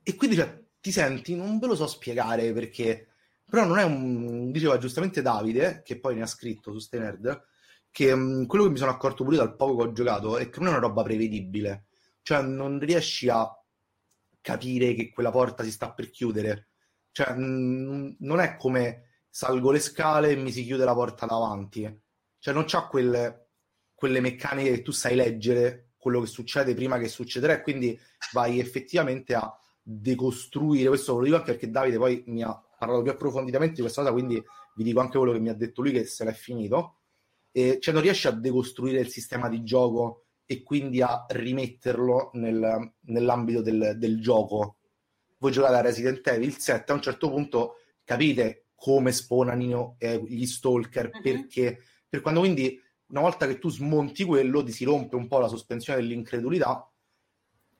[0.03, 3.07] e quindi cioè, ti senti, non ve lo so spiegare perché,
[3.49, 7.43] però non è un, diceva giustamente Davide, che poi ne ha scritto su Stay Nerd,
[7.89, 10.59] che um, quello che mi sono accorto pure dal poco che ho giocato è che
[10.59, 11.85] non è una roba prevedibile,
[12.21, 13.51] cioè non riesci a
[14.41, 16.68] capire che quella porta si sta per chiudere
[17.19, 22.01] cioè, mh, non è come salgo le scale e mi si chiude la porta davanti.
[22.37, 23.49] Cioè, non c'ha quelle,
[23.93, 27.99] quelle meccaniche che tu sai leggere quello che succede prima che succederà e quindi
[28.31, 30.87] vai effettivamente a decostruire.
[30.87, 34.13] Questo lo dico anche perché Davide poi mi ha parlato più approfonditamente di questa cosa,
[34.13, 34.41] quindi
[34.75, 37.01] vi dico anche quello che mi ha detto lui che se l'è finito.
[37.51, 42.93] E, cioè, non riesce a decostruire il sistema di gioco e quindi a rimetterlo nel,
[43.01, 44.77] nell'ambito del, del gioco
[45.39, 50.45] voi giocate a Resident Evil 7, a un certo punto capite come spawnano eh, gli
[50.45, 51.21] stalker, uh-huh.
[51.21, 55.39] perché per quando quindi una volta che tu smonti quello ti si rompe un po'
[55.39, 56.89] la sospensione dell'incredulità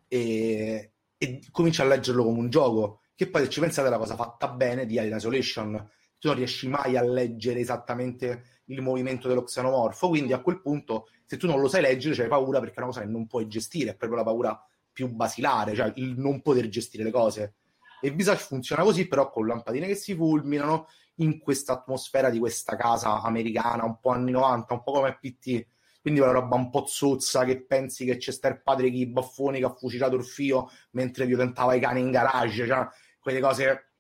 [0.08, 3.98] e, e cominci a leggerlo come un gioco, che poi se ci pensate è la
[3.98, 9.28] cosa fatta bene di Alien Isolation, tu non riesci mai a leggere esattamente il movimento
[9.28, 12.76] dello xenomorfo, quindi a quel punto se tu non lo sai leggere c'hai paura perché
[12.76, 14.64] è una cosa che non puoi gestire, è proprio la paura
[15.00, 17.56] più basilare, cioè il non poter gestire le cose.
[18.02, 22.76] E Visage funziona così, però con lampadine che si fulminano in questa atmosfera di questa
[22.76, 25.66] casa americana, un po' anni 90, un po' come PT.
[26.02, 29.60] Quindi una roba un po' zozza che pensi che c'è sta il padre chi baffoni
[29.60, 32.88] che ha fucilato il fio mentre violentava i cani in garage, cioè
[33.20, 33.92] quelle cose,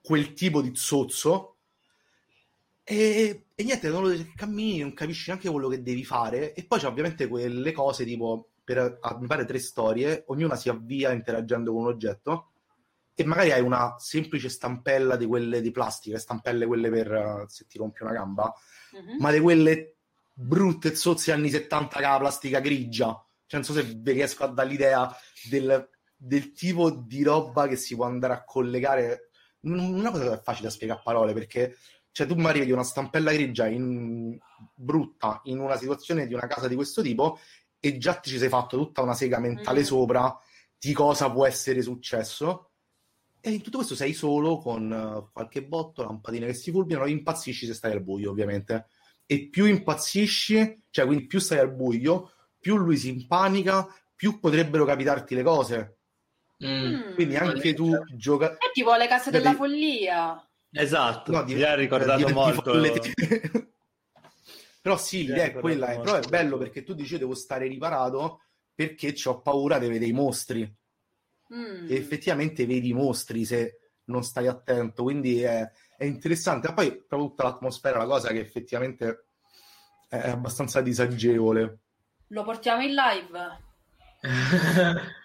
[0.00, 1.58] quel tipo di zozzo.
[2.82, 6.54] E, e niente, non lo cammini, non capisci neanche quello che devi fare.
[6.54, 11.12] E poi c'è ovviamente quelle cose tipo, per mi pare tre storie, ognuna si avvia
[11.12, 12.50] interagendo con un oggetto
[13.14, 17.78] e magari hai una semplice stampella di quelle di plastica, stampelle quelle per se ti
[17.78, 18.52] rompi una gamba,
[18.90, 19.20] uh-huh.
[19.20, 19.96] ma di quelle
[20.32, 23.12] brutte zozze anni 70 con la plastica grigia.
[23.46, 25.14] Cioè, non so se vi riesco a dare l'idea
[25.48, 29.30] del, del tipo di roba che si può andare a collegare.
[29.60, 31.76] Una cosa che è facile da spiegare a parole perché
[32.10, 34.38] cioè, tu magari vedi una stampella grigia in...
[34.74, 37.38] brutta in una situazione di una casa di questo tipo
[37.84, 39.84] e già ti ci sei fatto tutta una sega mentale mm.
[39.84, 40.38] sopra
[40.78, 42.70] di cosa può essere successo.
[43.42, 47.66] E in tutto questo sei solo con uh, qualche botto, lampadine che si fulminano, impazzisci
[47.66, 48.86] se stai al buio, ovviamente.
[49.26, 54.86] E più impazzisci, cioè quindi più stai al buio, più lui si impanica, più potrebbero
[54.86, 55.98] capitarti le cose.
[56.64, 57.12] Mm.
[57.16, 58.52] Quindi anche tu gioca.
[58.52, 60.42] È tipo le case della follia.
[60.70, 62.72] Esatto, no, mi ha ricordato molto.
[64.84, 68.42] Però sì, l'idea è quella, è, però è bello perché tu dici devo stare riparato
[68.74, 70.60] perché ho paura di vedere i mostri.
[71.54, 71.86] Mm.
[71.88, 75.66] E effettivamente vedi i mostri se non stai attento, quindi è,
[75.96, 76.68] è interessante.
[76.68, 79.28] E poi proprio tutta l'atmosfera, la cosa che effettivamente
[80.06, 81.78] è abbastanza disagevole.
[82.26, 83.62] Lo portiamo in live?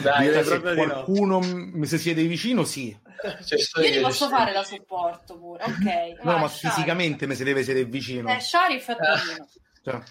[0.00, 1.84] Dai, Direi se qualcuno no.
[1.84, 2.96] se siete vicino, sì.
[3.44, 6.22] Cioè, io ti posso fare da supporto pure, ok.
[6.22, 6.74] no, vai, ma Sharif.
[6.74, 8.34] fisicamente mi si deve sedere vicino.
[8.34, 9.48] Eh, Sharif è Torino.
[9.82, 10.02] Cioè.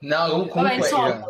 [0.00, 1.24] No, comunque Vabbè,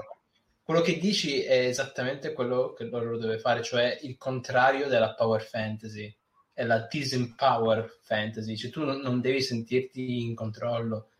[0.62, 5.42] quello che dici è esattamente quello che loro deve fare, cioè il contrario della power
[5.42, 6.14] fantasy.
[6.52, 11.10] È la disempower fantasy, cioè tu non devi sentirti in controllo.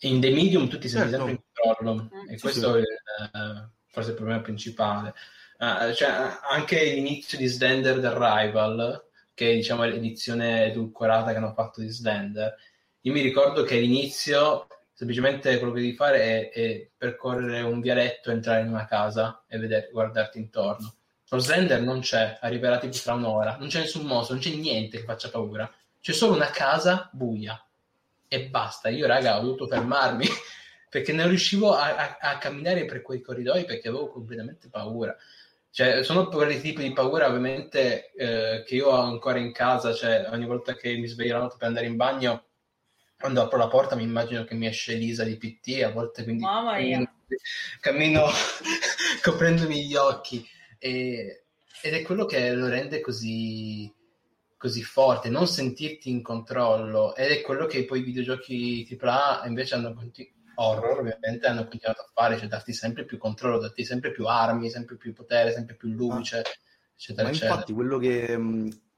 [0.00, 1.26] In The Medium tu ti senti certo.
[1.26, 2.28] sempre in controllo mm.
[2.28, 2.80] e questo sì.
[2.80, 5.14] è uh, forse il problema principale.
[5.62, 6.10] Uh, cioè,
[6.50, 12.52] anche l'inizio di Slender The Rival, che diciamo, l'edizione edulcorata che hanno fatto di Slender,
[13.02, 18.32] io mi ricordo che all'inizio semplicemente quello che devi fare è, è percorrere un vialetto,
[18.32, 20.96] entrare in una casa e vedere, guardarti intorno.
[21.28, 24.98] Lo Slender non c'è, arriverà tipo tra un'ora, non c'è nessun mostro, non c'è niente
[24.98, 27.64] che faccia paura, c'è solo una casa buia
[28.26, 28.88] e basta.
[28.88, 30.26] Io, raga, ho dovuto fermarmi
[30.90, 35.16] perché non riuscivo a, a, a camminare per quei corridoi perché avevo completamente paura.
[35.74, 40.28] Cioè, sono quei tipi di paura ovviamente eh, che io ho ancora in casa, cioè
[40.30, 42.44] ogni volta che mi sveglio la notte per andare in bagno,
[43.18, 46.42] quando apro la porta mi immagino che mi esce Lisa di PT, a volte quindi
[46.42, 47.10] Mamma mia.
[47.80, 48.26] cammino
[49.24, 50.46] coprendomi gli occhi
[50.78, 51.44] e,
[51.80, 53.90] ed è quello che lo rende così,
[54.58, 59.74] così forte, non sentirti in controllo ed è quello che poi i videogiochi AAA invece
[59.76, 64.12] hanno continuato horror ovviamente hanno continuato a fare, cioè darti sempre più controllo, darti sempre
[64.12, 66.50] più armi, sempre più potere, sempre più luce, ah.
[66.94, 67.54] eccetera, Ma eccetera.
[67.54, 68.36] infatti quello che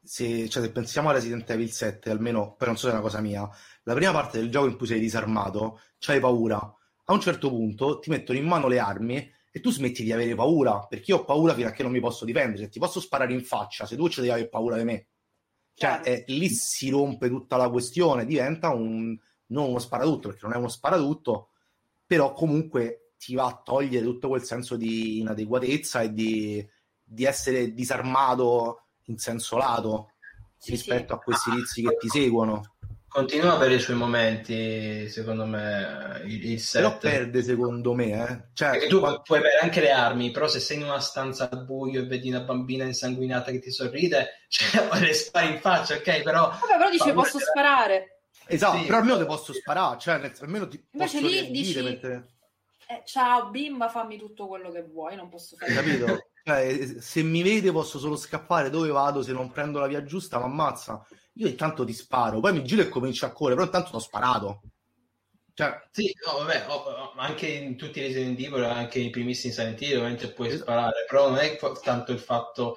[0.05, 3.03] se, cioè, se, pensiamo a Resident Evil 7, almeno poi non so se è una
[3.03, 3.49] cosa mia,
[3.85, 6.59] la prima parte del gioco in cui sei disarmato, c'hai paura.
[7.07, 10.35] A un certo punto ti mettono in mano le armi e tu smetti di avere
[10.35, 12.65] paura, perché io ho paura fino a che non mi posso difendere.
[12.65, 15.07] Se ti posso sparare in faccia, se tu ci devi avere paura di me.
[15.75, 20.55] Cioè, eh, lì si rompe tutta la questione, diventa un, non uno sparatutto, perché non
[20.55, 21.51] è uno sparatutto,
[22.07, 26.67] però comunque ti va a togliere tutto quel senso di inadeguatezza e di,
[27.03, 30.13] di essere disarmato in senso lato
[30.57, 31.13] sì, rispetto sì.
[31.13, 32.75] a questi tizi che ti seguono.
[33.15, 36.83] Continua a avere i suoi momenti, secondo me, il, il set.
[36.83, 38.49] Però perde, secondo me, eh.
[38.55, 39.23] Cioè, Perché tu quando...
[39.23, 42.29] puoi avere anche le armi, però se sei in una stanza al buio e vedi
[42.29, 46.23] una bambina insanguinata che ti sorride, cioè, le spari in faccia, ok?
[46.23, 46.49] Però...
[46.49, 48.14] Vabbè, però dice, posso sparare.
[48.47, 52.29] Esatto, sì, però almeno ti posso sparare, cioè almeno ti Invece posso lì dici, mentre...
[52.89, 56.29] eh, ciao bimba, fammi tutto quello che vuoi, non posso fare Capito?
[56.45, 60.39] cioè, se mi vede posso solo scappare dove vado, se non prendo la via giusta
[60.39, 61.07] mi ammazza.
[61.35, 64.01] Io intanto ti sparo, poi mi giro e comincio a correre, però intanto ti ho
[64.01, 64.63] sparato.
[65.55, 65.81] Cioè...
[65.91, 69.81] Sì, no, vabbè, oh, oh, anche in tutti i Resident Evil, anche i primissimi Silent
[69.81, 70.63] Hill, ovviamente puoi esatto.
[70.63, 72.77] sparare, però non è tanto il fatto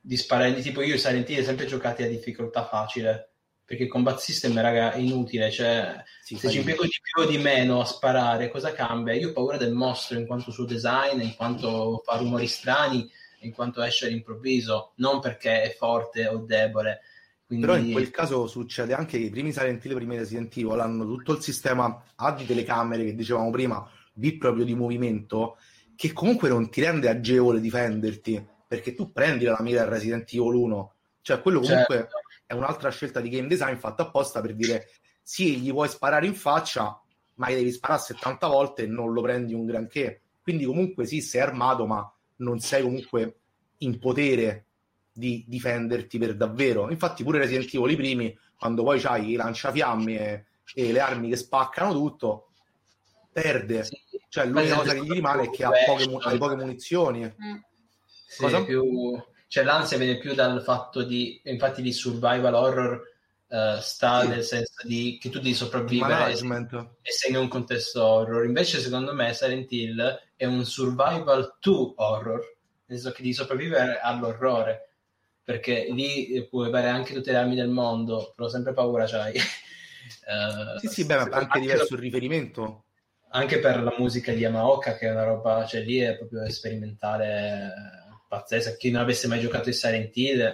[0.00, 3.31] di sparare, tipo io i Silent Hill sempre giocati a difficoltà facile,
[3.72, 7.26] perché il combat system raga, è inutile, cioè sì, se ci impiego di più o
[7.26, 9.14] di meno a sparare, cosa cambia?
[9.14, 13.10] Io ho paura del mostro in quanto suo design, in quanto fa rumori strani,
[13.40, 17.00] in quanto esce all'improvviso, non perché è forte o debole.
[17.46, 17.64] Quindi...
[17.64, 20.78] Però in quel caso succede anche che i primi Silent Hill, i primi Resident Evil
[20.78, 25.56] hanno tutto il sistema A di telecamere che dicevamo prima, B proprio di movimento,
[25.96, 30.94] che comunque non ti rende agevole difenderti, perché tu prendi la mira Resident Evil 1,
[31.22, 31.96] cioè quello comunque...
[31.96, 32.20] Certo
[32.52, 34.88] è un'altra scelta di game design fatta apposta per dire
[35.22, 37.00] sì, gli puoi sparare in faccia,
[37.34, 40.22] ma gli devi sparare 70 volte e non lo prendi un granché.
[40.42, 43.38] Quindi comunque sì, sei armato, ma non sei comunque
[43.78, 44.66] in potere
[45.12, 46.90] di difenderti per davvero.
[46.90, 50.44] Infatti, pure Resident Evil i primi, quando poi c'hai i lanciafiamme e,
[50.74, 52.50] e le armi che spaccano tutto,
[53.32, 53.84] perde.
[53.84, 53.96] Sì.
[54.28, 57.22] Cioè, l'unica cosa che gli rimane è che ha poche, ha poche munizioni.
[57.22, 57.56] Mm.
[58.26, 58.82] Sì, più...
[59.52, 63.02] Cioè, l'ansia viene più dal fatto di, infatti, di survival horror
[63.48, 64.28] uh, sta sì.
[64.28, 68.46] nel senso di che tu devi sopravvivere e, e sei in un contesto horror.
[68.46, 72.38] Invece, secondo me, Silent Hill è un survival to horror,
[72.86, 74.94] nel senso che devi sopravvivere all'orrore.
[75.44, 79.36] Perché lì puoi avere anche tutte le armi del mondo, però sempre paura c'hai.
[79.36, 82.84] uh, sì, sì, beh, ma anche diverso il riferimento
[83.34, 88.01] anche per la musica di Yamaoka, che è una roba, cioè lì è proprio sperimentale
[88.32, 88.76] pazzesca.
[88.76, 90.52] Chi non avesse mai giocato in Silent Hill,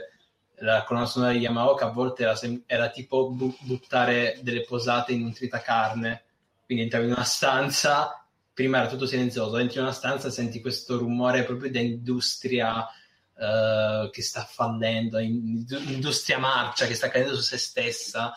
[0.61, 5.13] la colonna sonora di Yamaoka a volte era, sem- era tipo bu- buttare delle posate
[5.13, 6.25] in un tritacarne.
[6.65, 10.61] Quindi entravi in una stanza, prima era tutto silenzioso, entri in una stanza e senti
[10.61, 17.37] questo rumore proprio di industria uh, che sta fallendo, in- industria marcia che sta cadendo
[17.37, 18.35] su se stessa.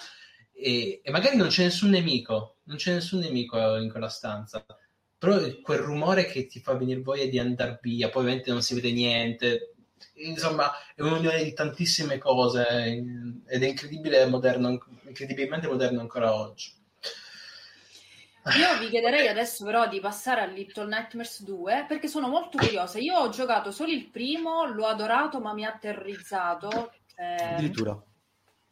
[0.53, 4.63] E, e magari non c'è nessun nemico, non c'è nessun nemico in quella stanza
[5.21, 8.73] però quel rumore che ti fa venire voglia di andare via, poi ovviamente non si
[8.73, 9.75] vede niente,
[10.15, 12.65] insomma è un'unione di tantissime cose
[13.45, 16.73] ed è incredibile moderno, incredibilmente moderno ancora oggi.
[18.57, 22.97] Io vi chiederei adesso però di passare a Little Nightmares 2 perché sono molto curiosa.
[22.97, 26.93] Io ho giocato solo il primo, l'ho adorato ma mi ha terrorizzato.
[27.15, 27.43] Eh...
[27.43, 27.95] Addirittura.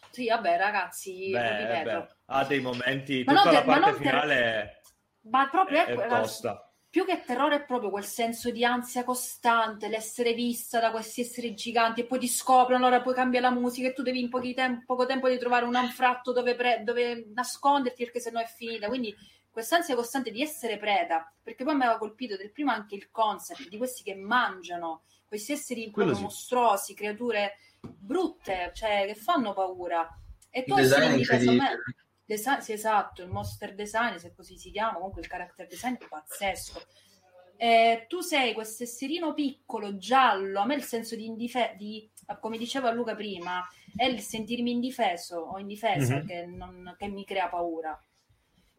[0.09, 4.35] Sì, vabbè ragazzi, beh, beh, ha dei momenti, ma tutta la parte finale...
[4.35, 4.77] Ter-
[5.21, 6.63] ma proprio è, è tosta.
[6.89, 11.53] Più che terrore è proprio quel senso di ansia costante, l'essere vista da questi esseri
[11.53, 14.55] giganti e poi ti scoprono, allora poi cambia la musica e tu devi in pochi
[14.55, 18.87] tem- poco tempo di trovare un anfratto dove, pre- dove nasconderti perché sennò è finita.
[18.87, 19.15] Quindi
[19.51, 23.67] quest'ansia costante di essere preda, perché poi mi aveva colpito del primo anche il concept
[23.67, 26.23] di questi che mangiano, questi esseri proprio sì.
[26.23, 30.07] mostruosi, creature brutte, cioè che fanno paura.
[30.49, 31.55] E tu hai difeso a
[32.29, 35.95] me Design, sì, esatto, il monster design, se così si chiama, comunque il character design
[35.95, 36.79] è pazzesco.
[37.57, 41.73] Eh, tu sei questo esserino piccolo, giallo, a me il senso di indifeso,
[42.39, 46.27] come diceva Luca prima, è il sentirmi indifeso o indifesa mm-hmm.
[46.27, 47.99] che, non, che mi crea paura.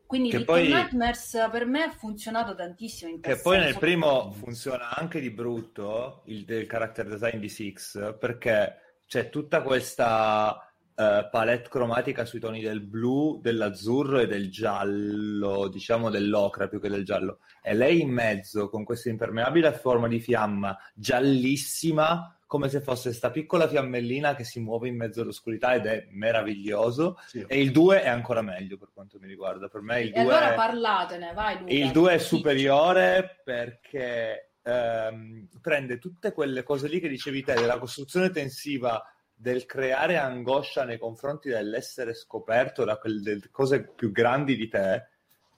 [0.07, 3.11] Quindi che poi, Nightmares per me ha funzionato tantissimo.
[3.11, 8.17] In che poi nel primo funziona anche di brutto il, il character design di Six
[8.19, 10.70] perché c'è tutta questa
[11.01, 16.91] uh, palette cromatica sui toni del blu, dell'azzurro e del giallo, diciamo dell'ocra più che
[16.91, 17.39] del giallo.
[17.63, 23.31] E lei in mezzo con questa impermeabile forma di fiamma giallissima, come se fosse questa
[23.31, 27.17] piccola fiammellina che si muove in mezzo all'oscurità ed è meraviglioso.
[27.27, 27.45] Sì.
[27.47, 29.69] E il 2 è ancora meglio per quanto mi riguarda.
[29.69, 30.57] Per me il 2 allora è...
[30.57, 31.73] parlatene, vai Luca.
[31.73, 37.79] Il 2 è superiore perché ehm, prende tutte quelle cose lì che dicevi te, della
[37.79, 39.01] costruzione tensiva
[39.41, 45.07] del creare angoscia nei confronti dell'essere scoperto da quelle cose più grandi di te,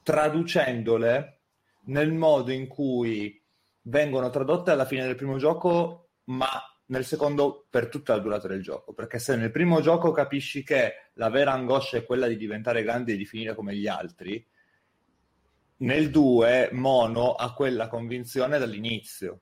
[0.04, 1.40] traducendole
[1.86, 3.42] nel modo in cui
[3.82, 6.48] vengono tradotte alla fine del primo gioco, ma
[6.86, 8.92] nel secondo per tutta la durata del gioco.
[8.92, 13.14] Perché se nel primo gioco capisci che la vera angoscia è quella di diventare grandi
[13.14, 14.46] e di finire come gli altri,
[15.78, 19.40] nel 2 Mono ha quella convinzione dall'inizio.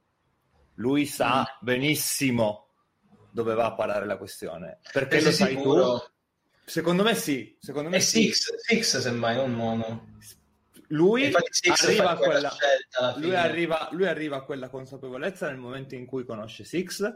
[0.76, 1.44] Lui sa mm.
[1.60, 2.69] benissimo
[3.32, 4.78] dove va a parare la questione.
[4.92, 5.98] Perché Sei lo sai sicuro?
[5.98, 6.04] tu?
[6.64, 7.56] Secondo me sì.
[7.58, 8.32] Secondo me è sì.
[8.32, 10.08] Six, six semmai, non mono.
[10.88, 12.52] Lui arriva, quella,
[13.18, 17.08] lui, arriva, lui arriva, a quella consapevolezza nel momento in cui conosce Six,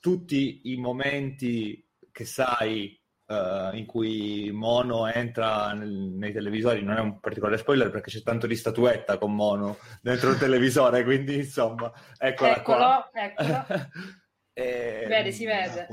[0.00, 7.00] tutti i momenti che sai uh, in cui Mono entra nel, nei televisori, non è
[7.00, 11.92] un particolare spoiler perché c'è tanto di statuetta con Mono dentro il televisore, quindi insomma,
[12.16, 13.10] eccola eccolo, qua.
[13.12, 13.66] Eccolo.
[14.58, 15.04] E...
[15.06, 15.86] Vede, si vede.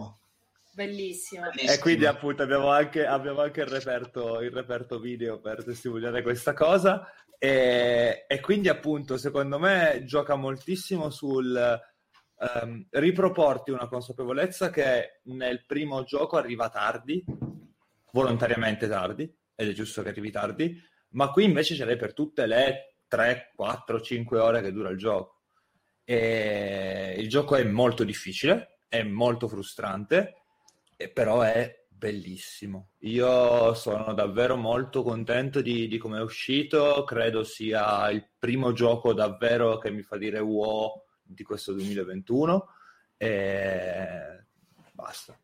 [0.74, 1.52] Bellissimo.
[1.52, 6.54] E quindi appunto abbiamo anche, abbiamo anche il, reperto, il, reperto, video per testimoniare questa
[6.54, 7.08] cosa
[7.38, 11.80] e, e, quindi appunto secondo me gioca moltissimo sul
[12.38, 17.24] um, riproporti una consapevolezza che nel primo gioco arriva tardi,
[18.12, 20.76] volontariamente tardi, ed è giusto che arrivi tardi,
[21.10, 24.98] ma qui invece ce l'hai per tutte le 3, 4, 5 ore che dura il
[24.98, 25.35] gioco.
[26.06, 30.44] E il gioco è molto difficile, è molto frustrante,
[31.12, 32.90] però è bellissimo.
[33.00, 39.14] Io sono davvero molto contento di, di come è uscito, credo sia il primo gioco
[39.14, 42.68] davvero che mi fa dire wow di questo 2021
[43.18, 44.46] e
[44.92, 45.38] basta.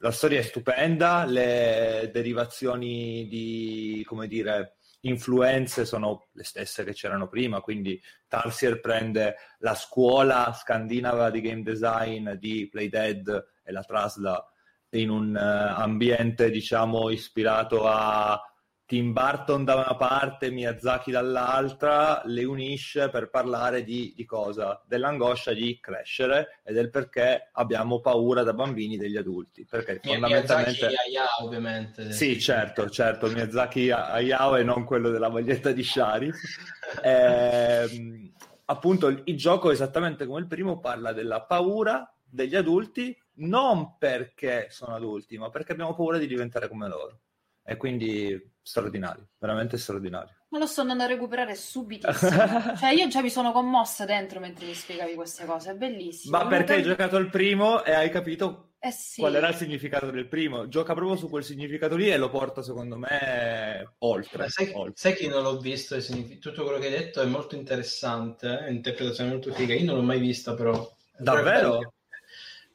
[0.00, 7.28] La storia è stupenda, le derivazioni di, come dire, influenze sono le stesse che c'erano
[7.28, 14.52] prima, quindi Tarsier prende la scuola scandinava di game design di Playdead e la trasla
[14.90, 18.40] in un uh, ambiente, diciamo, ispirato a
[18.88, 24.82] Tim Burton da una parte, Miyazaki dall'altra, le unisce per parlare di, di, cosa?
[24.86, 29.66] Dell'angoscia di crescere e del perché abbiamo paura da bambini degli adulti.
[29.68, 30.86] Perché fondamentalmente...
[30.86, 32.12] Miyazaki Hayao, ovviamente.
[32.12, 36.32] Sì, certo, certo, Miyazaki Hayao e non quello della maglietta di Shari.
[37.04, 38.32] eh,
[38.64, 44.68] appunto, il, il gioco, esattamente come il primo, parla della paura degli adulti, non perché
[44.70, 47.18] sono adulti, ma perché abbiamo paura di diventare come loro.
[47.62, 50.34] E quindi straordinario, veramente straordinario.
[50.50, 52.30] Ma lo sto andando a recuperare subitissimo.
[52.76, 56.36] cioè, io già mi sono commossa dentro mentre mi spiegavi queste cose, è bellissimo.
[56.36, 59.22] Ma perché hai giocato il primo e hai capito eh sì.
[59.22, 60.68] qual era il significato del primo?
[60.68, 64.50] Gioca proprio su quel significato lì e lo porta, secondo me, oltre.
[64.50, 64.92] Sai, oltre.
[64.96, 65.96] sai, che non l'ho visto
[66.38, 69.72] tutto quello che hai detto è molto interessante, è un'interpretazione molto figa.
[69.72, 70.94] Io non l'ho mai vista, però.
[71.16, 71.94] Davvero?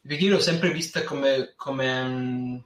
[0.02, 2.64] Perché io l'ho sempre vista come, come um,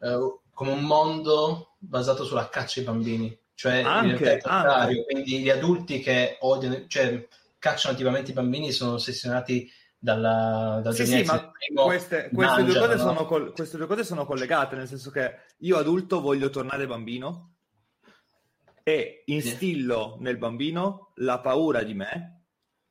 [0.00, 5.04] uh, come un mondo basato sulla caccia ai bambini, cioè anche, anche.
[5.04, 7.26] quindi gli adulti che odiano, cioè
[7.58, 11.50] cacciano attivamente i bambini sono ossessionati dalla, dal sì, sì, ma
[11.84, 13.00] queste, queste, mangiano, due cose no?
[13.00, 17.54] sono col, queste due cose sono collegate, nel senso che io adulto voglio tornare bambino
[18.82, 22.42] e instillo nel bambino la paura di me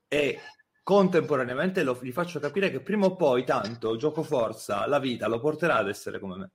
[0.08, 0.40] e
[0.82, 5.40] contemporaneamente lo, gli faccio capire che prima o poi tanto gioco forza, la vita lo
[5.40, 6.52] porterà ad essere come me.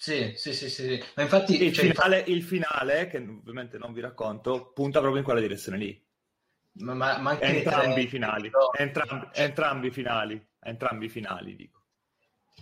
[0.00, 1.02] Sì, sì, sì, sì.
[1.16, 5.24] Ma infatti il, cioè, finale, il finale, che ovviamente non vi racconto, punta proprio in
[5.24, 6.06] quella direzione lì.
[6.74, 8.72] Ma, ma, ma entrambi i finali, no.
[8.72, 11.82] entrambi, entrambi i finali, entrambi i finali, dico.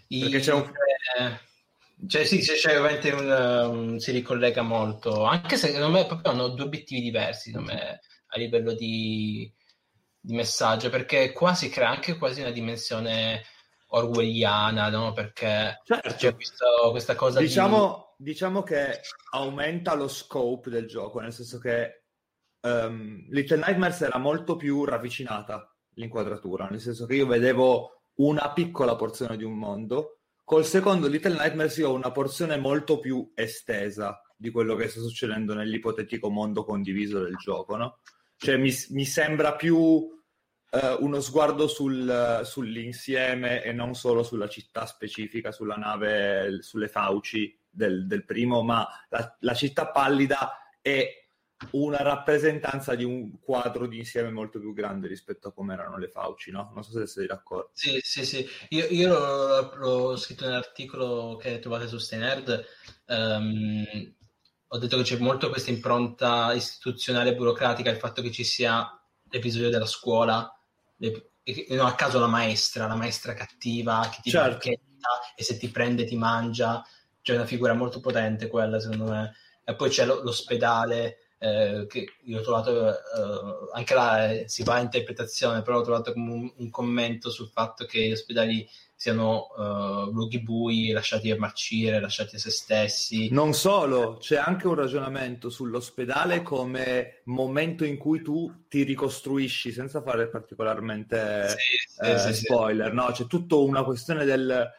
[0.08, 0.72] I, Perché c'è un...
[1.18, 6.32] Eh, cioè sì, c'è ovviamente un, um, si ricollega molto, anche se secondo me proprio
[6.32, 9.52] hanno due obiettivi diversi me, a livello di,
[10.18, 13.44] di messaggio, perché qua si crea anche quasi una dimensione
[13.88, 15.12] orwelliana, no?
[15.12, 16.14] Perché certo.
[16.14, 18.30] c'è questo, questa cosa diciamo, di...
[18.30, 19.00] diciamo che
[19.32, 22.04] aumenta lo scope del gioco, nel senso che
[22.62, 28.96] um, Little Nightmares era molto più ravvicinata l'inquadratura, nel senso che io vedevo una piccola
[28.96, 34.20] porzione di un mondo, col secondo Little Nightmares io ho una porzione molto più estesa
[34.36, 37.98] di quello che sta succedendo nell'ipotetico mondo condiviso del gioco, no?
[38.36, 40.14] Cioè mi, mi sembra più
[40.80, 47.58] uh, uno sguardo sul, sull'insieme e non solo sulla città specifica, sulla nave, sulle fauci
[47.68, 51.08] del, del primo, ma la, la, città pallida è
[51.72, 56.08] una rappresentanza di un quadro di insieme molto più grande rispetto a come erano le
[56.08, 56.70] fauci, no?
[56.74, 57.70] Non so se siete d'accordo.
[57.72, 58.46] Sì, sì, sì.
[58.70, 62.64] Io, io l'ho, l'ho, scritto nell'articolo che trovate su Steinerd.
[63.06, 64.14] Um,
[64.68, 68.90] ho detto che c'è molto questa impronta istituzionale e burocratica, il fatto che ci sia
[69.30, 70.55] l'episodio della scuola
[70.96, 71.30] le,
[71.70, 74.68] no, a caso la maestra, la maestra cattiva che ti certo.
[74.68, 76.84] e se ti prende ti mangia.
[77.22, 79.34] C'è una figura molto potente quella, secondo me.
[79.64, 84.62] E poi c'è lo, l'ospedale, eh, che io ho trovato, eh, anche là eh, si
[84.62, 88.68] va a interpretazione, però ho trovato come un, un commento sul fatto che gli ospedali
[88.96, 93.28] siano uh, luoghi bui, lasciati a marcire, lasciati a se stessi.
[93.30, 100.00] Non solo, c'è anche un ragionamento sull'ospedale come momento in cui tu ti ricostruisci, senza
[100.00, 102.94] fare particolarmente sì, eh, sì, spoiler, sì.
[102.94, 103.06] no?
[103.12, 104.72] C'è tutta una questione del...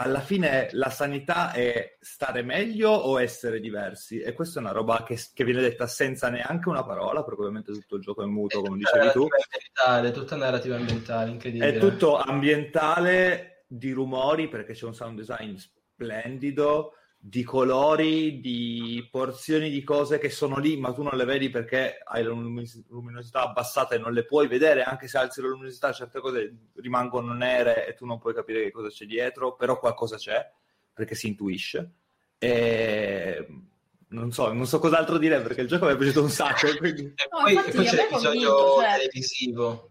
[0.00, 4.18] Alla fine la sanità è stare meglio o essere diversi?
[4.18, 7.72] E questa è una roba che, che viene detta senza neanche una parola, perché ovviamente
[7.72, 9.28] tutto il gioco è muto, come dicevi tu.
[9.28, 11.74] Ambientale, tutta narrativa ambientale, incredibile.
[11.74, 19.70] È tutto ambientale di rumori perché c'è un sound design splendido, di colori, di porzioni
[19.70, 23.94] di cose che sono lì, ma tu non le vedi perché hai la luminosità abbassata
[23.94, 27.94] e non le puoi vedere, anche se alzi la luminosità, certe cose rimangono nere e
[27.94, 30.50] tu non puoi capire che cosa c'è dietro, però qualcosa c'è
[30.92, 31.92] perché si intuisce.
[32.38, 33.46] E
[34.08, 36.66] non so, non so cos'altro dire perché il gioco mi è piaciuto un sacco.
[36.76, 37.12] Quindi...
[37.14, 38.98] E poi, no, e poi c'è l'episodio convinto, cioè...
[38.98, 39.90] televisivo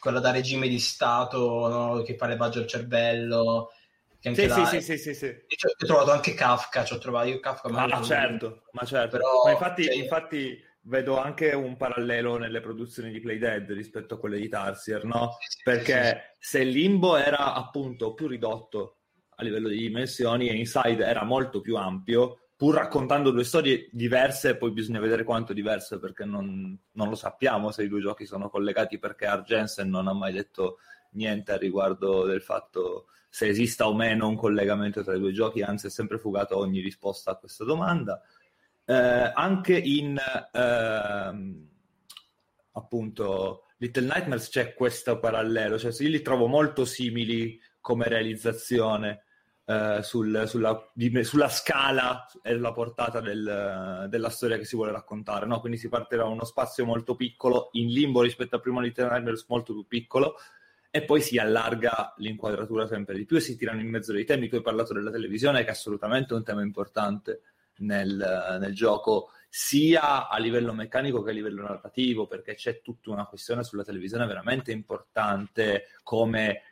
[0.00, 2.02] quella da regime di Stato no?
[2.02, 3.70] che fa levaggio al cervello.
[4.18, 7.40] Che sì, là, sì, sì, sì, sì, Ho trovato anche Kafka, ci ho trovato io
[7.40, 7.70] Kafka.
[7.70, 9.16] Ma ah, certo, ma certo.
[9.16, 9.94] Però, ma infatti, cioè...
[9.94, 15.36] infatti vedo anche un parallelo nelle produzioni di Playdead rispetto a quelle di Tarsier, no?
[15.38, 18.98] Sì, sì, Perché sì, se Limbo era appunto più ridotto
[19.36, 24.54] a livello di dimensioni e Inside era molto più ampio, pur raccontando due storie diverse,
[24.54, 28.50] poi bisogna vedere quanto diverse perché non, non, lo sappiamo se i due giochi sono
[28.50, 30.76] collegati perché Argensen non ha mai detto
[31.12, 35.62] niente a riguardo del fatto se esista o meno un collegamento tra i due giochi,
[35.62, 38.20] anzi è sempre fugato ogni risposta a questa domanda.
[38.84, 40.18] Eh, anche in
[40.52, 41.64] eh,
[42.72, 49.22] appunto Little Nightmares c'è questo parallelo, cioè io li trovo molto simili come realizzazione
[49.70, 50.82] eh, sul, sulla,
[51.22, 55.46] sulla, scala e la portata del, della storia che si vuole raccontare.
[55.46, 55.60] No?
[55.60, 59.72] Quindi si parte da uno spazio molto piccolo, in limbo rispetto al primo Nightmares, molto
[59.72, 60.34] più piccolo,
[60.90, 64.48] e poi si allarga l'inquadratura sempre di più e si tirano in mezzo dei temi.
[64.48, 67.42] Tu hai parlato della televisione, che è assolutamente un tema importante
[67.76, 73.26] nel, nel gioco, sia a livello meccanico che a livello narrativo, perché c'è tutta una
[73.26, 76.62] questione sulla televisione veramente importante come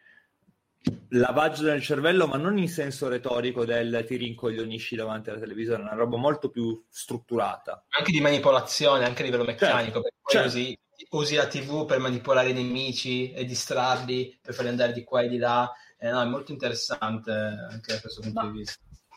[1.10, 5.86] lavaggio del cervello, ma non in senso retorico del ti rincoglionisci davanti alla televisione, è
[5.86, 7.84] una roba molto più strutturata.
[7.98, 10.48] Anche di manipolazione, anche a livello meccanico, certo, perché poi certo.
[10.48, 10.78] usi,
[11.10, 15.28] usi, la TV per manipolare i nemici e distrarli, per farli andare di qua e
[15.28, 15.70] di là.
[15.98, 18.76] Eh, no, è molto interessante anche da questo punto ma di vista.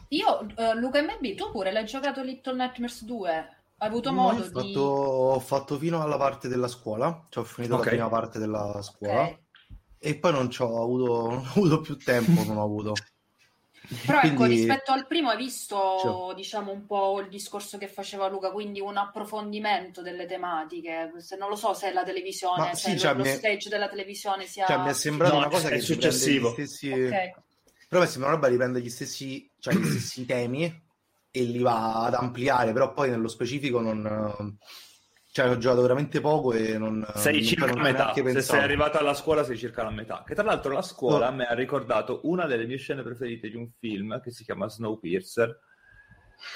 [0.10, 3.30] Io, uh, Luca MB, tu pure l'hai giocato Little Nightmares 2?
[3.78, 4.74] Hai avuto no, modo ho di...
[4.76, 7.86] ho fatto fino alla parte della scuola, cioè ho finito okay.
[7.86, 9.22] la prima parte della scuola.
[9.22, 9.41] Okay
[10.04, 12.94] e poi non ci ho avuto, non ho avuto più tempo, non ho avuto.
[14.06, 14.44] Però ecco, quindi...
[14.44, 16.36] ecco, rispetto al primo hai visto, cioè...
[16.36, 21.12] diciamo, un po' il discorso che faceva Luca, quindi un approfondimento delle tematiche.
[21.18, 23.36] Se non lo so se la televisione, Ma se sì, cioè, lo, è...
[23.36, 24.66] stage della televisione sia...
[24.66, 26.52] Cioè, mi è sembrato no, una cosa è che successivo.
[26.52, 26.92] Stessi...
[26.92, 27.34] Okay.
[27.88, 30.84] Però mi sembra una roba riprende gli stessi, cioè, gli stessi temi
[31.30, 34.58] e li va ad ampliare, però poi nello specifico non
[35.32, 37.10] cioè, ho giocato veramente poco e non.
[37.16, 38.14] Sei non circa a metà.
[38.14, 40.26] Se sei arrivato alla scuola, sei circa la metà.
[40.28, 41.32] Che tra l'altro la scuola oh.
[41.32, 45.60] mi ha ricordato una delle mie scene preferite di un film che si chiama Snowpiercer.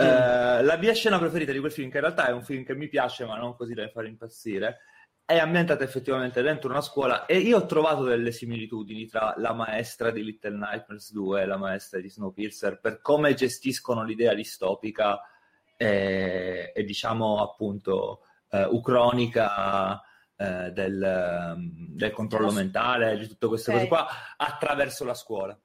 [0.02, 0.06] Mm.
[0.06, 2.76] Eh, la mia scena preferita di quel film, che in realtà è un film che
[2.76, 4.80] mi piace, ma non così da fare impazzire,
[5.24, 10.12] è ambientata effettivamente dentro una scuola e io ho trovato delle similitudini tra la maestra
[10.12, 15.20] di Little Nightmares 2 e la maestra di Snowpiercer per come gestiscono l'idea distopica
[15.78, 18.22] e, e diciamo appunto
[18.56, 20.02] eh, ucronica
[20.38, 21.56] eh, del,
[21.94, 23.88] del, controllo mentale, di tutte queste okay.
[23.88, 25.58] cose qua, attraverso la scuola.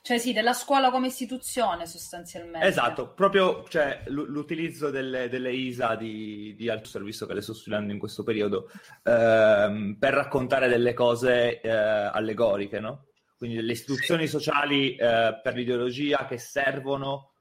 [0.00, 2.66] Cioè sì, della scuola come istituzione sostanzialmente.
[2.66, 7.54] Esatto, proprio cioè, l- l'utilizzo delle, delle, ISA di, di alto servizio che le sto
[7.54, 8.70] studiando in questo periodo
[9.02, 13.06] ehm, per raccontare delle cose eh, allegoriche, no?
[13.36, 17.32] Quindi delle istituzioni sociali eh, per l'ideologia che servono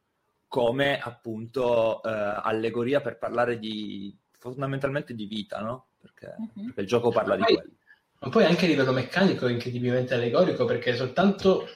[0.47, 4.15] come appunto eh, allegoria per parlare di,
[4.49, 5.89] fondamentalmente di vita, no?
[6.01, 6.65] Perché, uh-huh.
[6.65, 7.69] perché il gioco parla di quello.
[8.19, 11.67] Ma poi anche a livello meccanico è incredibilmente allegorico perché soltanto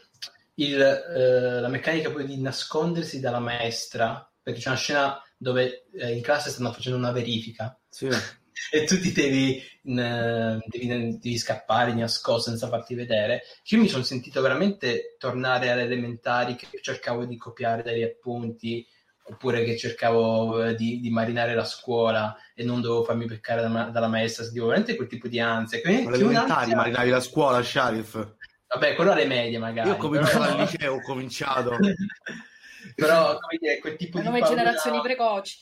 [0.55, 6.13] il, eh, la meccanica poi di nascondersi dalla maestra, perché c'è una scena dove eh,
[6.13, 8.07] in classe stanno facendo una verifica sì.
[8.71, 10.87] e tu ti devi, in, devi,
[11.17, 13.41] devi, scappare di nascosto senza farti vedere.
[13.65, 18.87] Io mi sono sentito veramente tornare alle elementari che cercavo di copiare dagli appunti
[19.27, 23.85] oppure che cercavo eh, di, di, marinare la scuola e non dovevo farmi peccare da,
[23.85, 25.81] dalla maestra, sentivo veramente quel tipo di ansia.
[25.81, 28.35] Con elementari marinavi la scuola, Sharif?
[28.67, 29.89] Vabbè, quello alle medie magari.
[29.89, 30.51] Io ho cominciato però...
[30.51, 31.77] al liceo, ho cominciato.
[32.95, 34.23] però, come dire, quel tipo di...
[34.23, 34.55] Nuove paura...
[34.55, 35.57] generazioni precoci.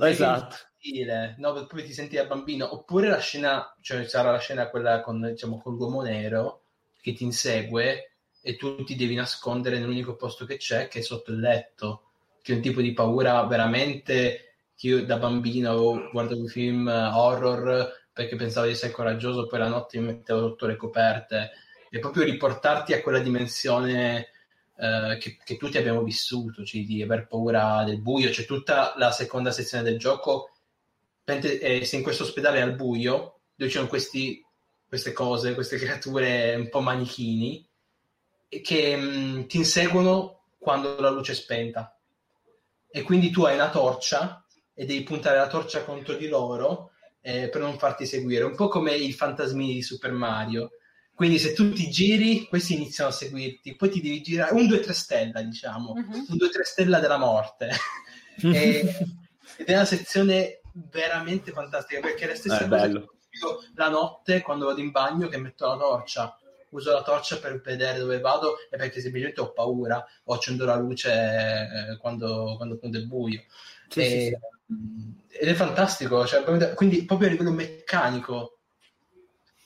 [0.00, 0.56] Esatto.
[0.76, 2.72] Stile, no, poi ti senti da bambino.
[2.72, 6.64] Oppure la scena, cioè sarà la scena quella con, diciamo, con l'uomo nero
[7.00, 11.32] che ti insegue e tu ti devi nascondere nell'unico posto che c'è, che è sotto
[11.32, 12.09] il letto
[12.42, 17.98] che è un tipo di paura veramente che io da bambino avevo guardato film horror
[18.12, 21.50] perché pensavo di essere coraggioso, poi la notte mi mettevo sotto le coperte
[21.90, 24.28] e proprio riportarti a quella dimensione
[24.76, 28.30] eh, che, che, tutti abbiamo vissuto, cioè di aver paura del buio.
[28.30, 30.50] C'è tutta la seconda sezione del gioco,
[31.24, 34.44] eh, sei in questo ospedale al buio, dove ci sono questi,
[34.86, 37.66] queste cose, queste creature un po' manichini,
[38.48, 41.99] che mh, mm, ti inseguono quando la luce è spenta
[42.90, 47.48] e quindi tu hai una torcia e devi puntare la torcia contro di loro eh,
[47.48, 50.70] per non farti seguire, un po' come i fantasmini di Super Mario.
[51.14, 54.90] Quindi se tu ti giri, questi iniziano a seguirti, poi ti devi girare un 2-3
[54.92, 56.26] stella, diciamo, uh-huh.
[56.28, 57.70] un 2-3 stella della morte.
[58.42, 58.80] e,
[59.56, 63.14] ed è una sezione veramente fantastica perché è la stessa è cosa bello.
[63.74, 66.39] la notte quando vado in bagno che metto la torcia
[66.70, 70.76] uso la torcia per vedere dove vado e perché semplicemente ho paura o accendo la
[70.76, 73.42] luce eh, quando, quando appunto è buio.
[73.88, 75.38] Sì, e, sì, sì.
[75.38, 78.58] Ed è fantastico, cioè, quindi proprio a livello meccanico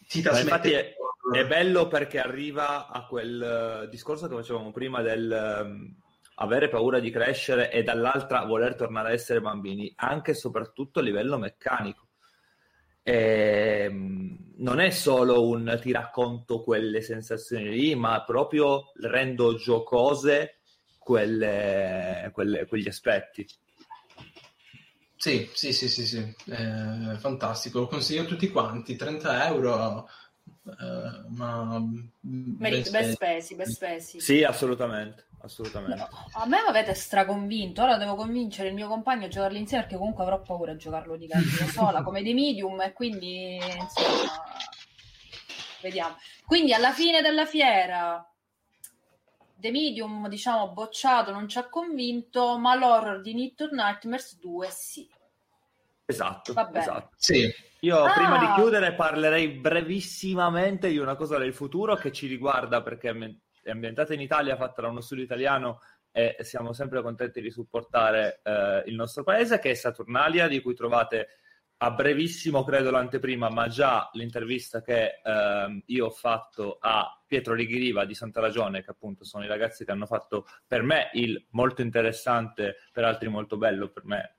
[0.06, 0.50] ti trasmette...
[0.50, 0.94] infatti è,
[1.32, 5.62] è, bello perché arriva a quel uh, discorso che facevamo prima del...
[5.62, 5.96] Um,
[6.38, 11.02] avere paura di crescere e dall'altra voler tornare a essere bambini, anche e soprattutto a
[11.02, 12.03] livello meccanico
[13.04, 13.88] eh,
[14.56, 20.60] non è solo un ti racconto quelle sensazioni lì, ma proprio rendo giocose
[20.98, 23.46] quelle, quelle, quegli aspetti.
[25.16, 26.34] Sì, sì, sì, sì, sì.
[26.46, 30.08] Eh, fantastico, lo consiglio a tutti quanti, 30 euro
[30.62, 30.72] uh,
[31.28, 31.78] ma
[32.20, 34.20] ben, ben spesi, ben spesi.
[34.20, 35.26] Sì, assolutamente.
[35.44, 35.96] Assolutamente.
[35.96, 37.82] No, a me avete straconvinto.
[37.82, 41.16] Ora devo convincere il mio compagno a giocarlo insieme perché comunque avrò paura a giocarlo
[41.16, 44.42] di cartina sola come dei medium e quindi insomma
[45.82, 46.16] vediamo.
[46.46, 48.26] Quindi alla fine della fiera
[49.56, 55.08] The Medium, diciamo, bocciato, non ci ha convinto, ma l'horror di Night Nightmares 2 sì.
[56.06, 57.10] Esatto, esatto.
[57.16, 57.50] Sì.
[57.80, 58.12] Io ah.
[58.12, 63.08] prima di chiudere parlerei brevissimamente di una cosa del futuro che ci riguarda perché
[63.64, 65.80] è ambientata in Italia, fatta da uno studio italiano
[66.12, 70.74] e siamo sempre contenti di supportare eh, il nostro paese, che è Saturnalia, di cui
[70.74, 71.28] trovate
[71.78, 78.04] a brevissimo, credo l'anteprima, ma già l'intervista che eh, io ho fatto a Pietro Righiriva
[78.04, 81.82] di Santa Ragione, che appunto sono i ragazzi che hanno fatto per me il molto
[81.82, 84.36] interessante, per altri molto bello, per me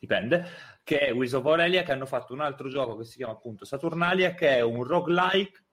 [0.00, 0.46] dipende,
[0.82, 3.64] che è Wheels of Aurelia, che hanno fatto un altro gioco che si chiama appunto
[3.64, 5.64] Saturnalia, che è un roguelike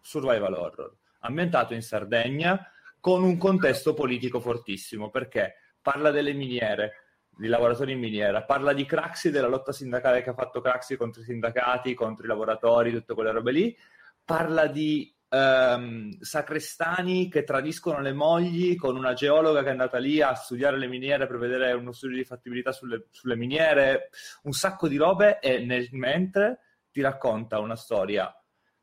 [0.00, 2.70] survival horror, ambientato in Sardegna,
[3.00, 7.04] con un contesto politico fortissimo, perché parla delle miniere,
[7.36, 11.22] di lavoratori in miniera, parla di Craxi, della lotta sindacale che ha fatto Craxi contro
[11.22, 13.76] i sindacati, contro i lavoratori, tutte quelle robe lì,
[14.22, 20.20] parla di ehm, sacrestani che tradiscono le mogli con una geologa che è andata lì
[20.20, 24.10] a studiare le miniere per vedere uno studio di fattibilità sulle, sulle miniere,
[24.42, 26.60] un sacco di robe e nel mentre
[26.90, 28.34] ti racconta una storia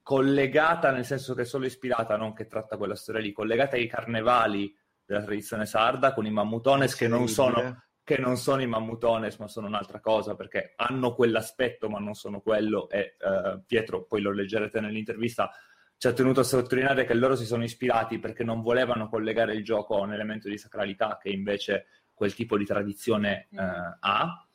[0.07, 3.87] collegata, nel senso che è solo ispirata, non che tratta quella storia lì, collegata ai
[3.87, 4.73] carnevali
[5.03, 9.49] della tradizione sarda con i mammutones che non sono che non sono i mammutones, ma
[9.49, 12.89] sono un'altra cosa, perché hanno quell'aspetto, ma non sono quello.
[12.89, 15.51] E uh, Pietro, poi lo leggerete nell'intervista,
[15.97, 19.63] ci ha tenuto a sottolineare che loro si sono ispirati perché non volevano collegare il
[19.65, 23.57] gioco a un elemento di sacralità che invece quel tipo di tradizione uh,
[23.99, 24.46] ha.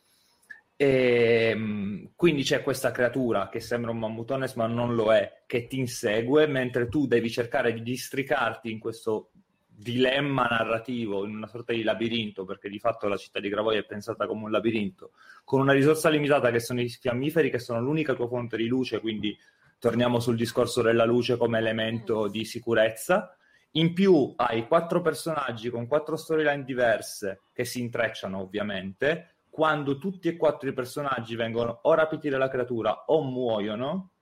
[0.83, 5.69] E, ehm, quindi c'è questa creatura che sembra un mammutones ma non lo è, che
[5.69, 9.31] ti insegue mentre tu devi cercare di districarti in questo
[9.65, 13.85] dilemma narrativo, in una sorta di labirinto, perché di fatto la città di Gravoia è
[13.85, 15.13] pensata come un labirinto,
[15.45, 18.99] con una risorsa limitata che sono i fiammiferi, che sono l'unica tua fonte di luce,
[18.99, 19.39] quindi
[19.79, 23.37] torniamo sul discorso della luce come elemento di sicurezza.
[23.73, 29.32] In più hai quattro personaggi con quattro storyline diverse che si intrecciano ovviamente.
[29.53, 34.13] Quando tutti e quattro i personaggi vengono o rapiti dalla creatura o muoiono,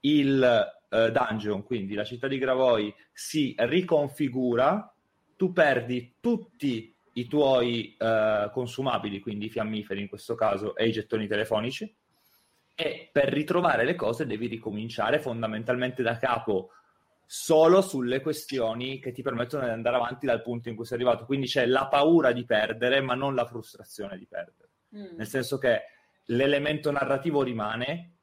[0.00, 0.42] il
[0.90, 4.94] eh, dungeon, quindi la città di Gravoi, si riconfigura
[5.36, 10.92] tu perdi tutti i tuoi uh, consumabili, quindi i fiammiferi in questo caso, e i
[10.92, 11.96] gettoni telefonici,
[12.74, 16.72] e per ritrovare le cose devi ricominciare fondamentalmente da capo
[17.24, 21.24] solo sulle questioni che ti permettono di andare avanti dal punto in cui sei arrivato.
[21.24, 24.63] Quindi c'è la paura di perdere, ma non la frustrazione di perdere.
[24.96, 25.16] Mm.
[25.16, 25.82] Nel senso che
[26.26, 28.16] l'elemento narrativo rimane,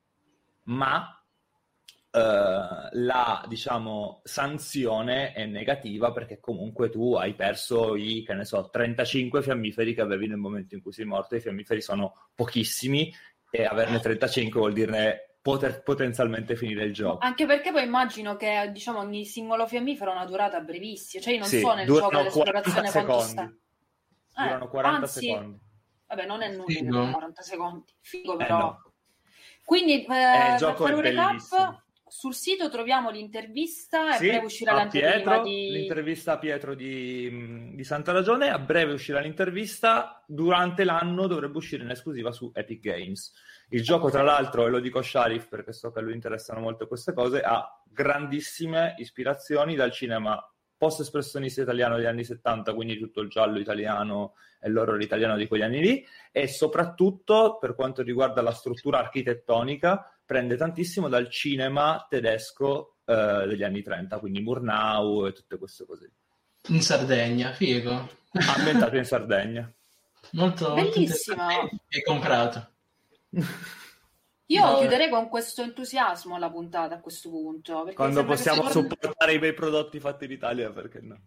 [0.64, 1.16] ma
[2.14, 8.70] Uh, la diciamo sanzione è negativa perché comunque tu hai perso i che ne so
[8.70, 11.38] 35 fiammiferi che avevi nel momento in cui sei morto.
[11.38, 13.10] I fiammiferi sono pochissimi
[13.50, 17.20] e averne 35 vuol dire poter potenzialmente finire il gioco.
[17.20, 21.40] Anche perché poi immagino che diciamo ogni singolo fiammifero ha una durata brevissima cioè io
[21.40, 23.54] non sì, so nel gioco l'esplorazione quanto sta.
[24.36, 25.70] Durano 40 eh, anzi, secondi
[26.12, 28.46] vabbè non è nulla 40 secondi figo però.
[28.46, 28.92] eh, no.
[29.64, 31.82] quindi eh, per fare un recap
[32.12, 35.72] sul sito troviamo l'intervista sì, e breve uscirà l'anteprima di...
[35.72, 41.84] L'intervista a Pietro di, di, Santa Ragione, a breve uscirà l'intervista, durante l'anno dovrebbe uscire
[41.84, 43.34] in esclusiva su Epic Games.
[43.70, 46.60] Il gioco, tra l'altro, e lo dico a Sharif perché so che a lui interessano
[46.60, 50.38] molto queste cose, ha grandissime ispirazioni dal cinema
[50.82, 55.62] post-espressionista italiano degli anni 70, quindi tutto il giallo italiano e l'horror italiano di quegli
[55.62, 62.96] anni lì, e soprattutto per quanto riguarda la struttura architettonica, prende tantissimo dal cinema tedesco
[63.06, 66.12] eh, degli anni 30, quindi Murnau e tutte queste cose.
[66.70, 68.10] In Sardegna, figo.
[68.58, 69.72] Ambientato in Sardegna.
[70.32, 71.70] Molto, Bellissimo.
[71.90, 72.70] E comprato.
[74.52, 74.78] Io no.
[74.80, 77.90] chiuderei con questo entusiasmo la puntata a questo punto.
[77.94, 81.18] Quando possiamo supportare i bei prodotti fatti in Italia, perché no?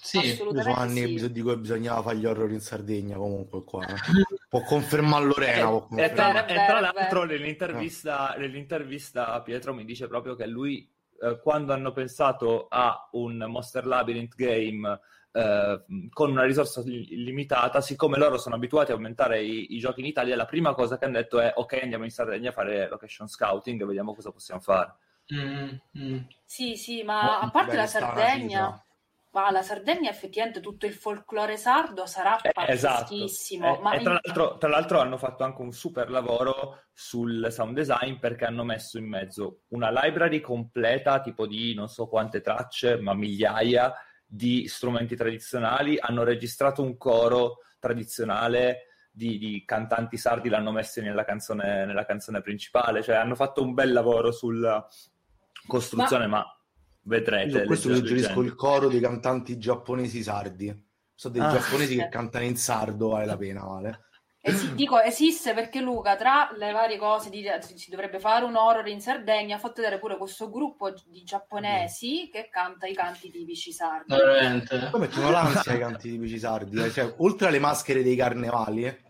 [0.00, 1.32] Sì, sono anni sì.
[1.32, 3.84] di cui bisognava fare gli horror in Sardegna comunque qua.
[3.84, 3.94] Eh.
[4.48, 5.68] Può confermare Lorena.
[5.68, 6.10] E, confermare.
[6.10, 8.38] E, tra, e tra, l'altro nell'intervista, eh.
[8.38, 10.88] nell'intervista Pietro mi dice proprio che lui
[11.20, 15.00] eh, quando hanno pensato a un Monster Labyrinth game
[15.38, 20.06] eh, con una risorsa limitata, siccome loro sono abituati a aumentare i, i, giochi in
[20.06, 23.28] Italia, la prima cosa che hanno detto è ok, andiamo in Sardegna a fare location
[23.28, 24.96] scouting e vediamo cosa possiamo fare.
[25.32, 26.18] Mm, mm.
[26.44, 28.82] Sì, sì, ma oh, a parte la Sardegna,
[29.30, 33.66] Ma la Sardegna effettivamente tutto il folklore sardo sarà eh, pazzeschissimo.
[33.66, 33.78] Esatto.
[33.78, 34.20] Eh, ma tra, in...
[34.24, 38.98] l'altro, tra, l'altro, hanno fatto anche un super lavoro sul sound design perché hanno messo
[38.98, 43.94] in mezzo una library completa, tipo di non so quante tracce, ma migliaia
[44.28, 45.98] di strumenti tradizionali.
[45.98, 52.42] Hanno registrato un coro tradizionale di, di cantanti sardi, l'hanno messo nella canzone, nella canzone
[52.42, 53.02] principale.
[53.02, 54.86] Cioè hanno fatto un bel lavoro sulla
[55.66, 56.58] costruzione, ma, ma
[57.02, 57.58] vedrete.
[57.58, 60.86] Io questo suggerisco il coro dei cantanti giapponesi sardi.
[61.14, 64.07] Sono dei ah, giapponesi che cantano in sardo, vale la pena, vale.
[64.48, 67.44] Es- dico, esiste perché Luca, tra le varie cose, di,
[67.74, 72.26] si dovrebbe fare un horror in Sardegna, ha fatto vedere pure questo gruppo di giapponesi
[72.26, 72.32] mm.
[72.32, 74.14] che canta i canti tipici sardi.
[74.14, 74.88] Veramente?
[74.90, 76.90] Poi mettono l'ansia ai canti tipici sardi, eh.
[76.90, 79.02] cioè, oltre alle maschere dei carnevali, eh,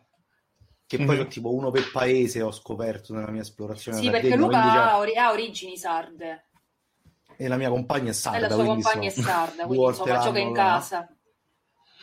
[0.86, 1.28] che poi mm-hmm.
[1.28, 3.98] tipo uno per paese ho scoperto nella mia esplorazione.
[3.98, 6.44] Sì, perché Luca ha, or- ha origini sarde
[7.40, 8.38] e la mia compagna è sarda.
[8.38, 11.08] E la sua compagna so, è sarda, quindi insomma gioca in casa.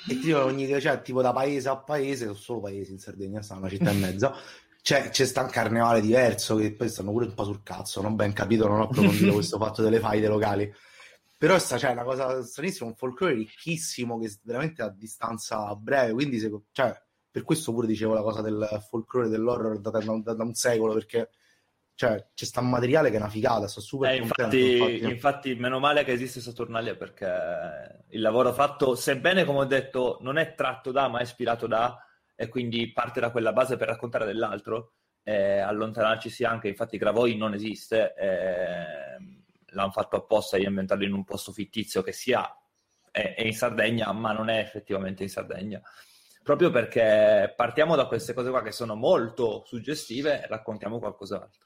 [0.07, 3.41] E ti dico, ogni, cioè, tipo da paese a paese, sono solo paesi in Sardegna,
[3.41, 4.35] sta una città e mezza,
[4.81, 8.15] c'è, c'è sta un carnevale diverso, che poi stanno pure un po' sul cazzo, non
[8.15, 10.71] ben capito, non ho approfondito questo fatto delle faide locali.
[11.37, 16.37] Però sta, cioè, una cosa stranissima, un folklore ricchissimo, che veramente a distanza breve, quindi
[16.37, 16.95] se, cioè,
[17.31, 21.31] per questo pure dicevo la cosa del folklore dell'horror da, da, da un secolo, perché
[21.95, 25.03] cioè c'è sta un materiale che è una figata, sto super eh, infatti, infatti.
[25.03, 30.37] infatti, meno male che esiste Saturnalia perché il lavoro fatto, sebbene come ho detto non
[30.37, 31.97] è tratto da, ma è ispirato da,
[32.35, 37.37] e quindi parte da quella base per raccontare dell'altro, eh, allontanarci sia anche, infatti Gravoi
[37.37, 39.17] non esiste, eh,
[39.67, 42.45] l'hanno fatto apposta di inventarlo in un posto fittizio che sia
[43.09, 45.81] è, è in Sardegna, ma non è effettivamente in Sardegna
[46.45, 51.65] proprio perché partiamo da queste cose qua che sono molto suggestive e raccontiamo qualcos'altro.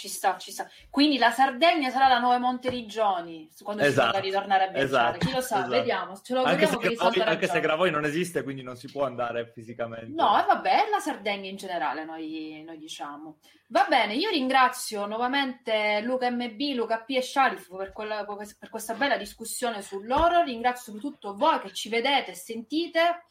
[0.00, 0.66] Ci sta, ci sta.
[0.88, 5.18] Quindi la Sardegna sarà la nuova Monteriggioni quando esatto, ci ritornare a viaggiare.
[5.18, 5.68] Esatto, Chi lo sa, esatto.
[5.68, 6.18] vediamo.
[6.22, 9.50] Ce lo anche, se Gravoi, anche se Gravoi non esiste, quindi non si può andare
[9.52, 10.10] fisicamente.
[10.14, 13.40] No, e vabbè, la Sardegna in generale, noi, noi, diciamo.
[13.66, 18.94] Va bene, io ringrazio nuovamente Luca MB, Luca P e Sharif per, quella, per questa
[18.94, 20.44] bella discussione sull'oro.
[20.44, 23.29] Ringrazio soprattutto voi che ci vedete e sentite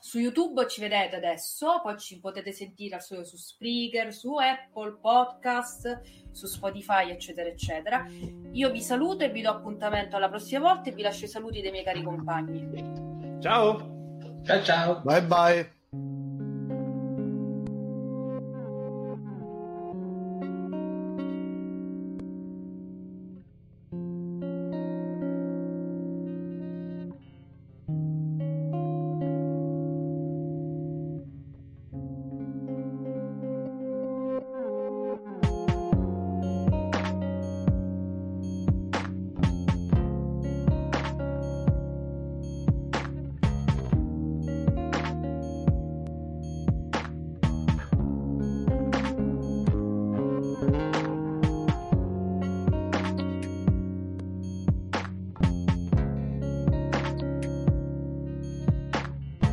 [0.00, 6.00] su YouTube ci vedete adesso, poi ci potete sentire su, su Spreaker, su Apple Podcast,
[6.30, 8.06] su Spotify, eccetera, eccetera.
[8.52, 11.60] Io vi saluto e vi do appuntamento alla prossima volta e vi lascio i saluti
[11.60, 13.40] dei miei cari compagni.
[13.40, 13.90] Ciao!
[14.44, 15.00] Ciao ciao!
[15.02, 16.21] Bye bye!